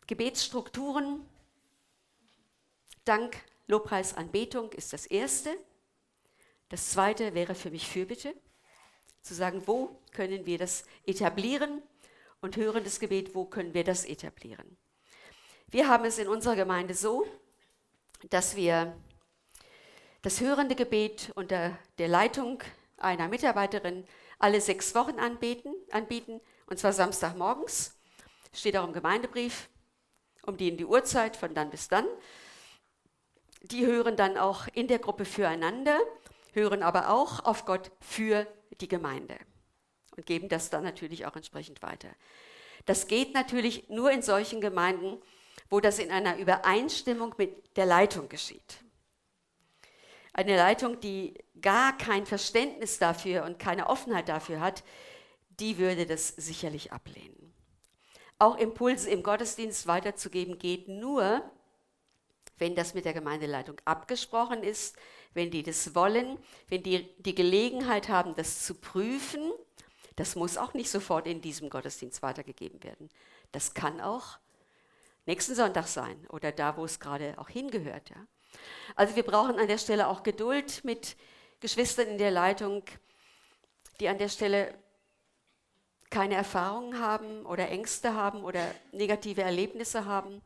Gebetsstrukturen, 0.07 1.27
Dank, 3.07 3.43
Lobpreis, 3.71 4.15
Anbetung 4.15 4.73
ist 4.73 4.93
das 4.93 5.07
Erste. 5.07 5.57
Das 6.69 6.91
Zweite 6.91 7.35
wäre 7.35 7.55
für 7.55 7.71
mich 7.71 7.89
Fürbitte, 7.89 8.35
zu 9.23 9.35
sagen, 9.35 9.63
wo 9.67 10.01
können 10.13 10.45
wir 10.45 10.59
das 10.59 10.85
etablieren 11.07 11.83
und 12.41 12.57
hörendes 12.57 13.01
Gebet, 13.01 13.35
wo 13.35 13.45
können 13.45 13.73
wir 13.73 13.85
das 13.85 14.05
etablieren? 14.05 14.77
Wir 15.69 15.89
haben 15.89 16.05
es 16.05 16.19
in 16.19 16.27
unserer 16.27 16.57
Gemeinde 16.57 16.95
so, 16.95 17.27
dass 18.29 18.57
wir 18.57 18.97
das 20.23 20.41
hörende 20.41 20.75
Gebet 20.75 21.31
unter 21.37 21.79
der 21.99 22.09
Leitung 22.09 22.63
einer 22.97 23.29
Mitarbeiterin 23.29 24.05
alle 24.39 24.61
sechs 24.61 24.95
Wochen 24.97 25.19
anbieten, 25.21 25.73
anbieten 25.93 26.41
und 26.67 26.79
zwar 26.79 26.93
Samstagmorgens. 26.93 27.97
Steht 28.53 28.77
auch 28.77 28.87
im 28.87 28.93
Gemeindebrief, 28.93 29.71
um 30.43 30.57
die 30.57 30.69
in 30.69 30.77
die 30.77 30.85
Uhrzeit 30.85 31.37
von 31.37 31.55
dann 31.55 31.71
bis 31.71 31.89
dann. 31.89 32.07
Die 33.63 33.87
hören 33.87 34.17
dann 34.17 34.39
auch 34.39 34.67
in 34.73 34.89
der 34.89 34.99
Gruppe 34.99 35.25
füreinander, 35.25 35.99
hören 36.53 36.83
aber 36.83 37.11
auch 37.11 37.45
auf 37.45 37.65
Gott 37.65 37.91
für 38.01 38.47
die 38.81 38.89
Gemeinde 38.89 39.37
und 40.17 40.27
geben 40.27 40.49
das 40.49 40.71
dann 40.71 40.83
natürlich 40.83 41.27
auch 41.27 41.37
entsprechend 41.37 41.83
weiter. 41.83 42.09
Das 42.87 43.07
geht 43.07 43.35
natürlich 43.35 43.89
nur 43.89 44.11
in 44.11 44.23
solchen 44.23 44.61
Gemeinden, 44.61 45.21
wo 45.69 45.81
das 45.81 45.99
in 45.99 46.11
einer 46.11 46.39
Übereinstimmung 46.39 47.35
mit 47.37 47.77
der 47.77 47.87
Leitung 47.87 48.29
geschieht. 48.29 48.79
Eine 50.33 50.57
Leitung, 50.57 51.01
die 51.01 51.35
gar 51.61 51.97
kein 51.97 52.25
Verständnis 52.25 52.99
dafür 52.99 53.45
und 53.45 53.59
keine 53.59 53.89
Offenheit 53.89 54.29
dafür 54.29 54.61
hat, 54.61 54.83
die 55.49 55.77
würde 55.79 56.07
das 56.07 56.29
sicherlich 56.29 56.93
ablehnen. 56.93 57.53
Auch 58.39 58.57
Impulse 58.57 59.11
im 59.11 59.23
Gottesdienst 59.23 59.87
weiterzugeben 59.87 60.59
geht 60.59 60.89
nur, 60.89 61.43
wenn 62.61 62.75
das 62.75 62.95
mit 62.95 63.05
der 63.05 63.15
Gemeindeleitung 63.15 63.77
abgesprochen 63.85 64.63
ist, 64.63 64.97
wenn 65.35 65.51
die 65.51 65.63
das 65.63 65.95
wollen, 65.95 66.39
wenn 66.69 66.83
die 66.83 67.09
die 67.19 67.35
Gelegenheit 67.35 68.09
haben, 68.09 68.35
das 68.35 68.65
zu 68.65 68.75
prüfen 68.75 69.53
das 70.21 70.37
muss 70.37 70.59
auch 70.59 70.75
nicht 70.75 70.91
sofort 70.91 71.27
in 71.27 71.41
diesem 71.41 71.71
Gottesdienst 71.71 72.23
weitergegeben 72.23 72.83
werden. 72.85 73.09
Das 73.53 73.73
kann 73.73 74.03
auch 74.03 74.39
nächsten 75.25 75.55
Sonntag 75.55 75.87
sein 75.87 76.27
oder 76.29 76.53
da, 76.53 76.77
wo 76.77 76.85
es 76.85 77.01
gerade 77.01 77.39
auch 77.39 77.49
hingehört. 77.49 78.11
Ja. 78.11 78.27
Also 78.97 79.17
wir 79.17 79.23
brauchen 79.23 79.59
an 79.59 79.67
der 79.67 79.79
Stelle 79.79 80.09
auch 80.09 80.23
Geduld 80.23 80.85
mit 80.85 81.17
Geschwistern 81.61 82.09
in 82.09 82.19
der 82.19 82.31
Leitung, 82.31 82.83
die 83.99 84.09
an 84.09 84.19
der 84.19 84.29
Stelle 84.29 84.75
keine 86.11 86.35
Erfahrungen 86.35 86.99
haben 86.99 87.47
oder 87.47 87.71
Ängste 87.71 88.15
haben 88.15 88.45
oder 88.45 88.75
negative 88.93 89.41
Erlebnisse 89.41 90.05
haben 90.05 90.43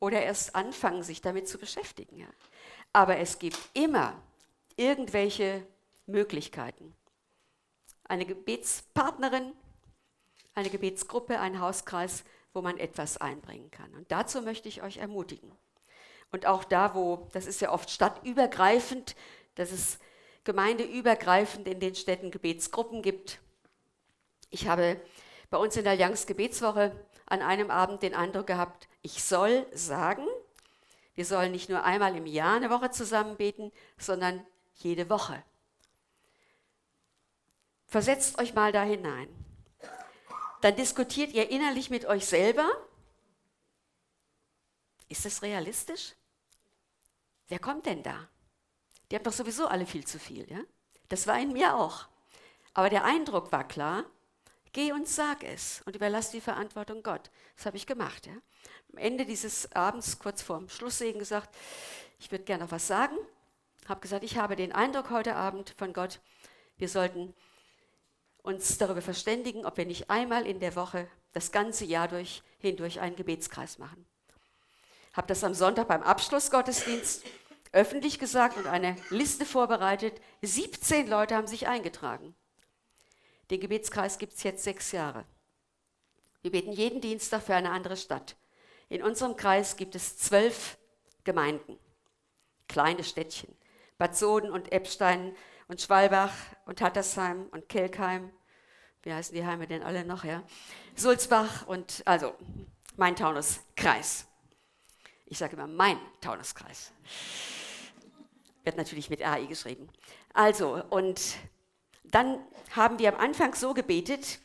oder 0.00 0.22
erst 0.22 0.54
anfangen, 0.54 1.02
sich 1.02 1.20
damit 1.20 1.48
zu 1.48 1.58
beschäftigen. 1.58 2.26
Aber 2.92 3.18
es 3.18 3.38
gibt 3.38 3.58
immer 3.74 4.20
irgendwelche 4.76 5.66
Möglichkeiten 6.06 6.94
eine 8.08 8.24
Gebetspartnerin, 8.24 9.52
eine 10.54 10.70
Gebetsgruppe, 10.70 11.38
ein 11.38 11.60
Hauskreis, 11.60 12.24
wo 12.52 12.62
man 12.62 12.78
etwas 12.78 13.18
einbringen 13.18 13.70
kann. 13.70 13.94
Und 13.94 14.10
dazu 14.10 14.42
möchte 14.42 14.68
ich 14.68 14.82
euch 14.82 14.96
ermutigen. 14.96 15.52
Und 16.32 16.46
auch 16.46 16.64
da, 16.64 16.94
wo, 16.94 17.28
das 17.32 17.46
ist 17.46 17.60
ja 17.60 17.70
oft 17.70 17.90
stadtübergreifend, 17.90 19.14
dass 19.54 19.70
es 19.70 19.98
gemeindeübergreifend 20.44 21.68
in 21.68 21.80
den 21.80 21.94
Städten 21.94 22.30
Gebetsgruppen 22.30 23.02
gibt. 23.02 23.40
Ich 24.50 24.66
habe 24.66 25.00
bei 25.50 25.58
uns 25.58 25.76
in 25.76 25.84
der 25.84 25.92
Allianz 25.92 26.26
Gebetswoche 26.26 26.92
an 27.28 27.42
einem 27.42 27.70
Abend 27.70 28.02
den 28.02 28.14
Eindruck 28.14 28.46
gehabt, 28.46 28.88
ich 29.02 29.22
soll 29.22 29.66
sagen, 29.72 30.26
wir 31.14 31.24
sollen 31.24 31.52
nicht 31.52 31.68
nur 31.68 31.84
einmal 31.84 32.16
im 32.16 32.26
Jahr 32.26 32.56
eine 32.56 32.70
Woche 32.70 32.90
zusammen 32.90 33.36
beten, 33.36 33.72
sondern 33.98 34.46
jede 34.74 35.10
Woche. 35.10 35.42
Versetzt 37.86 38.38
euch 38.38 38.54
mal 38.54 38.72
da 38.72 38.82
hinein. 38.82 39.28
Dann 40.60 40.76
diskutiert 40.76 41.32
ihr 41.32 41.50
innerlich 41.50 41.90
mit 41.90 42.04
euch 42.04 42.26
selber. 42.26 42.68
Ist 45.08 45.24
das 45.24 45.42
realistisch? 45.42 46.14
Wer 47.48 47.58
kommt 47.58 47.86
denn 47.86 48.02
da? 48.02 48.28
Die 49.10 49.16
haben 49.16 49.24
doch 49.24 49.32
sowieso 49.32 49.66
alle 49.66 49.86
viel 49.86 50.06
zu 50.06 50.18
viel. 50.18 50.50
Ja? 50.50 50.60
Das 51.08 51.26
war 51.26 51.38
in 51.38 51.52
mir 51.52 51.76
auch. 51.76 52.06
Aber 52.74 52.90
der 52.90 53.04
Eindruck 53.04 53.50
war 53.52 53.66
klar, 53.66 54.04
geh 54.72 54.92
und 54.92 55.08
sag 55.08 55.44
es 55.44 55.82
und 55.84 55.96
überlass 55.96 56.30
die 56.30 56.40
Verantwortung 56.40 57.02
Gott. 57.02 57.30
Das 57.56 57.66
habe 57.66 57.76
ich 57.76 57.86
gemacht. 57.86 58.26
Ja? 58.26 58.32
Am 58.92 58.98
Ende 58.98 59.26
dieses 59.26 59.70
Abends, 59.72 60.18
kurz 60.18 60.42
vorm 60.42 60.68
Schlusssegen, 60.68 61.18
gesagt, 61.18 61.54
ich 62.18 62.30
würde 62.30 62.44
gerne 62.44 62.64
noch 62.64 62.70
was 62.72 62.86
sagen. 62.86 63.16
Habe 63.88 64.00
gesagt, 64.00 64.24
ich 64.24 64.36
habe 64.36 64.56
den 64.56 64.72
Eindruck 64.72 65.10
heute 65.10 65.34
Abend 65.36 65.74
von 65.76 65.92
Gott, 65.92 66.20
wir 66.76 66.88
sollten 66.88 67.34
uns 68.42 68.78
darüber 68.78 69.02
verständigen, 69.02 69.66
ob 69.66 69.76
wir 69.76 69.86
nicht 69.86 70.10
einmal 70.10 70.46
in 70.46 70.60
der 70.60 70.76
Woche 70.76 71.08
das 71.32 71.52
ganze 71.52 71.84
Jahr 71.84 72.08
durch, 72.08 72.42
hindurch 72.58 73.00
einen 73.00 73.16
Gebetskreis 73.16 73.78
machen. 73.78 74.06
Habe 75.12 75.26
das 75.26 75.44
am 75.44 75.54
Sonntag 75.54 75.88
beim 75.88 76.02
Abschlussgottesdienst 76.02 77.24
öffentlich 77.72 78.18
gesagt 78.18 78.56
und 78.56 78.66
eine 78.66 78.96
Liste 79.10 79.44
vorbereitet. 79.44 80.20
17 80.42 81.08
Leute 81.08 81.36
haben 81.36 81.46
sich 81.46 81.68
eingetragen. 81.68 82.34
Den 83.50 83.60
Gebetskreis 83.60 84.18
gibt 84.18 84.34
es 84.34 84.42
jetzt 84.42 84.64
sechs 84.64 84.92
Jahre. 84.92 85.24
Wir 86.42 86.50
beten 86.50 86.72
jeden 86.72 87.00
Dienstag 87.00 87.42
für 87.42 87.54
eine 87.54 87.70
andere 87.70 87.96
Stadt. 87.96 88.36
In 88.88 89.02
unserem 89.02 89.36
Kreis 89.36 89.76
gibt 89.76 89.94
es 89.94 90.18
zwölf 90.18 90.78
Gemeinden, 91.24 91.78
kleine 92.68 93.04
Städtchen. 93.04 93.54
Bad 93.98 94.16
Soden 94.16 94.50
und 94.50 94.72
Eppstein 94.72 95.34
und 95.66 95.80
Schwalbach 95.80 96.32
und 96.66 96.80
Hattersheim 96.80 97.48
und 97.50 97.68
Kelkheim 97.68 98.30
wie 99.02 99.12
heißen 99.12 99.34
die 99.34 99.44
Heime 99.44 99.66
denn 99.66 99.82
alle 99.82 100.04
noch, 100.04 100.24
ja? 100.24 100.42
Sulzbach 100.94 101.66
und 101.66 102.02
also 102.04 102.34
Main-Taunus-Kreis. 102.96 104.26
Ich 105.26 105.38
sage 105.38 105.54
immer 105.56 105.66
mein 105.66 105.98
Taunuskreis. 106.20 106.92
Wird 108.64 108.76
natürlich 108.76 109.08
mit 109.08 109.24
AI 109.24 109.44
geschrieben. 109.44 109.88
Also, 110.34 110.82
und 110.90 111.36
dann 112.14 112.38
haben 112.74 112.98
wir 112.98 113.14
am 113.14 113.20
Anfang 113.20 113.54
so 113.54 113.74
gebetet, 113.74 114.40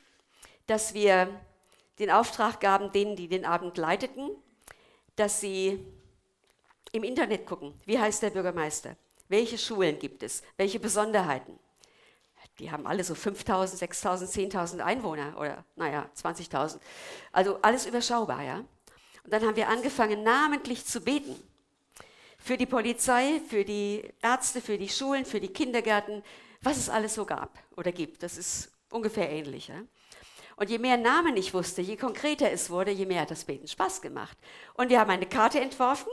dass 0.68 0.94
wir 0.94 1.30
den 2.00 2.10
Auftrag 2.10 2.60
gaben, 2.60 2.92
denen, 2.92 3.16
die 3.16 3.28
den 3.28 3.46
Abend 3.46 3.78
leiteten, 3.78 4.30
dass 5.16 5.40
sie 5.40 5.86
im 6.92 7.04
Internet 7.04 7.46
gucken, 7.46 7.74
wie 7.86 8.00
heißt 8.00 8.24
der 8.24 8.32
Bürgermeister, 8.32 8.96
welche 9.28 9.58
Schulen 9.58 10.00
gibt 10.00 10.24
es, 10.24 10.44
welche 10.58 10.80
Besonderheiten. 10.80 11.60
Die 12.60 12.72
haben 12.72 12.86
alle 12.86 13.04
so 13.04 13.16
5.000, 13.16 13.80
6.000, 13.80 14.52
10.000 14.52 14.80
Einwohner 14.80 15.36
oder 15.40 15.66
naja, 15.76 16.08
20.000. 16.16 16.80
Also 17.32 17.58
alles 17.62 17.88
überschaubar, 17.88 18.44
ja. 18.44 18.64
Und 19.24 19.32
dann 19.32 19.44
haben 19.44 19.56
wir 19.56 19.70
angefangen, 19.70 20.24
namentlich 20.24 20.86
zu 20.86 21.02
beten. 21.02 21.36
Für 22.38 22.58
die 22.58 22.66
Polizei, 22.66 23.42
für 23.48 23.64
die 23.64 24.04
Ärzte, 24.22 24.62
für 24.62 24.78
die 24.78 24.90
Schulen, 24.90 25.26
für 25.26 25.40
die 25.40 25.48
Kindergärten, 25.48 26.24
was 26.64 26.78
es 26.78 26.90
alles 26.90 27.14
so 27.14 27.26
gab 27.26 27.60
oder 27.76 27.92
gibt. 27.92 28.24
Das 28.24 28.38
ist 28.38 28.72
ungefähr 28.90 29.30
ähnlich. 29.30 29.68
Ja? 29.68 29.82
Und 30.56 30.70
je 30.70 30.78
mehr 30.78 30.98
Namen 30.98 31.36
ich 31.38 31.54
wusste, 31.54 31.82
je 31.82 31.98
konkreter 31.98 32.52
es 32.52 32.70
wurde, 32.70 32.92
je 32.92 33.06
mehr 33.06 33.22
hat 33.22 33.32
das 33.32 33.46
Beten 33.46 33.68
Spaß 33.68 34.02
gemacht. 34.02 34.38
Und 34.76 34.90
wir 34.90 35.00
haben 35.00 35.10
eine 35.10 35.26
Karte 35.26 35.60
entworfen, 35.60 36.12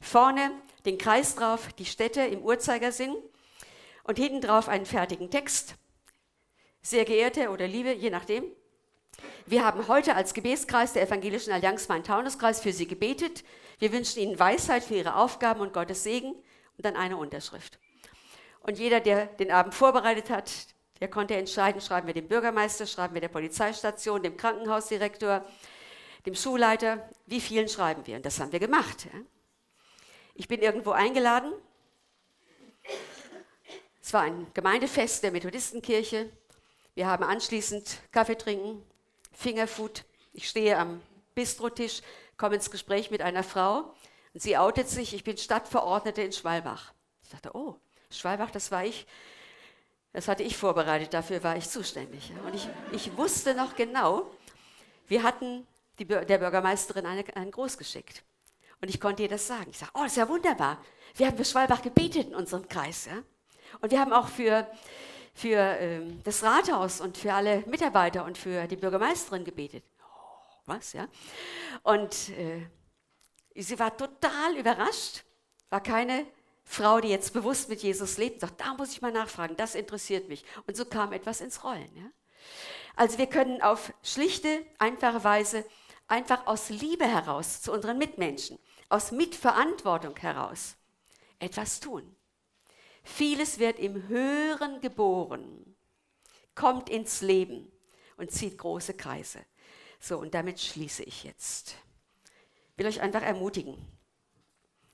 vorne 0.00 0.52
den 0.84 0.98
Kreis 0.98 1.34
drauf, 1.34 1.72
die 1.74 1.84
Städte 1.86 2.22
im 2.22 2.42
Uhrzeigersinn 2.42 3.14
und 4.04 4.18
hinten 4.18 4.40
drauf 4.40 4.68
einen 4.68 4.86
fertigen 4.86 5.30
Text. 5.30 5.74
Sehr 6.82 7.04
geehrte 7.04 7.50
oder 7.50 7.66
liebe, 7.66 7.92
je 7.92 8.10
nachdem. 8.10 8.44
Wir 9.46 9.64
haben 9.64 9.86
heute 9.88 10.16
als 10.16 10.32
Gebetskreis 10.32 10.94
der 10.94 11.02
Evangelischen 11.02 11.52
Allianz 11.52 11.88
Main-Taunus-Kreis 11.88 12.60
für 12.60 12.72
Sie 12.72 12.86
gebetet. 12.86 13.44
Wir 13.78 13.92
wünschen 13.92 14.20
Ihnen 14.20 14.38
Weisheit 14.38 14.82
für 14.82 14.94
Ihre 14.94 15.16
Aufgaben 15.16 15.60
und 15.60 15.72
Gottes 15.72 16.02
Segen 16.02 16.32
und 16.76 16.84
dann 16.84 16.96
eine 16.96 17.18
Unterschrift. 17.18 17.78
Und 18.60 18.78
jeder, 18.78 19.00
der 19.00 19.26
den 19.26 19.50
Abend 19.50 19.74
vorbereitet 19.74 20.30
hat, 20.30 20.50
der 21.00 21.08
konnte 21.08 21.34
entscheiden, 21.34 21.80
schreiben 21.80 22.06
wir 22.06 22.14
dem 22.14 22.28
Bürgermeister, 22.28 22.86
schreiben 22.86 23.14
wir 23.14 23.20
der 23.20 23.28
Polizeistation, 23.28 24.22
dem 24.22 24.36
Krankenhausdirektor, 24.36 25.44
dem 26.26 26.34
Schulleiter, 26.34 27.08
wie 27.26 27.40
vielen 27.40 27.68
schreiben 27.68 28.06
wir. 28.06 28.16
Und 28.16 28.26
das 28.26 28.38
haben 28.38 28.52
wir 28.52 28.60
gemacht. 28.60 29.08
Ich 30.34 30.46
bin 30.46 30.60
irgendwo 30.60 30.90
eingeladen. 30.90 31.52
Es 34.02 34.12
war 34.12 34.22
ein 34.22 34.46
Gemeindefest 34.52 35.22
der 35.22 35.32
Methodistenkirche. 35.32 36.30
Wir 36.94 37.06
haben 37.06 37.24
anschließend 37.24 38.00
Kaffee 38.12 38.36
trinken, 38.36 38.82
Fingerfood. 39.32 40.04
Ich 40.32 40.48
stehe 40.48 40.76
am 40.76 41.00
Bistrotisch, 41.34 42.02
komme 42.36 42.56
ins 42.56 42.70
Gespräch 42.70 43.10
mit 43.10 43.22
einer 43.22 43.42
Frau 43.42 43.94
und 44.34 44.42
sie 44.42 44.58
outet 44.58 44.88
sich, 44.88 45.14
ich 45.14 45.24
bin 45.24 45.36
Stadtverordnete 45.36 46.22
in 46.22 46.32
Schwalbach. 46.32 46.92
Ich 47.22 47.30
dachte, 47.30 47.54
oh, 47.54 47.76
Schwalbach, 48.10 48.50
das 48.50 48.70
war 48.70 48.84
ich. 48.84 49.06
Das 50.12 50.26
hatte 50.26 50.42
ich 50.42 50.56
vorbereitet, 50.56 51.14
dafür 51.14 51.42
war 51.44 51.56
ich 51.56 51.68
zuständig. 51.68 52.32
Und 52.44 52.54
ich, 52.54 52.68
ich 52.90 53.16
wusste 53.16 53.54
noch 53.54 53.76
genau, 53.76 54.28
wir 55.06 55.22
hatten 55.22 55.66
die, 55.98 56.04
der 56.04 56.38
Bürgermeisterin 56.38 57.06
eine, 57.06 57.24
einen 57.36 57.52
Gruß 57.52 57.78
geschickt. 57.78 58.24
Und 58.80 58.88
ich 58.88 59.00
konnte 59.00 59.22
ihr 59.22 59.28
das 59.28 59.46
sagen. 59.46 59.70
Ich 59.70 59.78
sage, 59.78 59.92
oh, 59.94 60.02
das 60.02 60.12
ist 60.12 60.16
ja 60.16 60.28
wunderbar. 60.28 60.82
Wir 61.14 61.26
haben 61.26 61.36
für 61.36 61.44
Schwalbach 61.44 61.82
gebetet 61.82 62.28
in 62.28 62.34
unserem 62.34 62.66
Kreis. 62.68 63.06
Ja? 63.06 63.22
Und 63.80 63.92
wir 63.92 64.00
haben 64.00 64.12
auch 64.12 64.28
für, 64.28 64.66
für 65.34 65.58
ähm, 65.58 66.20
das 66.24 66.42
Rathaus 66.42 67.00
und 67.00 67.16
für 67.16 67.32
alle 67.32 67.60
Mitarbeiter 67.66 68.24
und 68.24 68.36
für 68.36 68.66
die 68.66 68.76
Bürgermeisterin 68.76 69.44
gebetet. 69.44 69.84
Oh, 70.00 70.62
was, 70.66 70.92
ja? 70.92 71.06
Und 71.82 72.30
äh, 72.30 72.66
sie 73.54 73.78
war 73.78 73.96
total 73.96 74.56
überrascht, 74.56 75.24
war 75.68 75.82
keine 75.82 76.26
Frau, 76.72 77.00
die 77.00 77.08
jetzt 77.08 77.32
bewusst 77.32 77.68
mit 77.68 77.82
Jesus 77.82 78.16
lebt, 78.16 78.42
sagt, 78.42 78.60
da 78.60 78.74
muss 78.74 78.92
ich 78.92 79.02
mal 79.02 79.10
nachfragen, 79.10 79.56
das 79.56 79.74
interessiert 79.74 80.28
mich. 80.28 80.44
Und 80.68 80.76
so 80.76 80.84
kam 80.84 81.12
etwas 81.12 81.40
ins 81.40 81.64
Rollen. 81.64 81.90
Ja? 81.96 82.04
Also 82.94 83.18
wir 83.18 83.26
können 83.26 83.60
auf 83.60 83.92
schlichte, 84.04 84.64
einfache 84.78 85.24
Weise 85.24 85.64
einfach 86.06 86.46
aus 86.46 86.68
Liebe 86.68 87.06
heraus 87.06 87.60
zu 87.60 87.72
unseren 87.72 87.98
Mitmenschen, 87.98 88.56
aus 88.88 89.10
Mitverantwortung 89.10 90.16
heraus 90.18 90.76
etwas 91.40 91.80
tun. 91.80 92.14
Vieles 93.02 93.58
wird 93.58 93.80
im 93.80 94.06
Hören 94.06 94.80
geboren, 94.80 95.74
kommt 96.54 96.88
ins 96.88 97.20
Leben 97.20 97.72
und 98.16 98.30
zieht 98.30 98.56
große 98.58 98.94
Kreise. 98.94 99.44
So, 99.98 100.18
und 100.18 100.34
damit 100.34 100.60
schließe 100.60 101.02
ich 101.02 101.24
jetzt. 101.24 101.74
Ich 102.72 102.78
will 102.78 102.86
euch 102.86 103.00
einfach 103.00 103.22
ermutigen, 103.22 103.76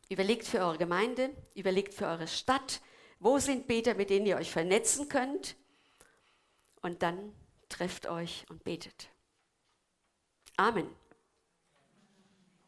Überlegt 0.09 0.47
für 0.47 0.61
eure 0.61 0.79
Gemeinde, 0.79 1.31
überlegt 1.55 1.95
für 1.95 2.07
eure 2.07 2.29
Stadt, 2.29 2.81
wo 3.19 3.39
sind 3.39 3.67
Beter, 3.67 3.95
mit 3.95 4.11
denen 4.11 4.27
ihr 4.27 4.37
euch 4.37 4.51
vernetzen 4.51 5.09
könnt. 5.09 5.57
Und 6.83 7.03
dann 7.03 7.33
trefft 7.69 8.07
euch 8.07 8.45
und 8.49 8.63
betet. 8.63 9.09
Amen. 10.57 10.89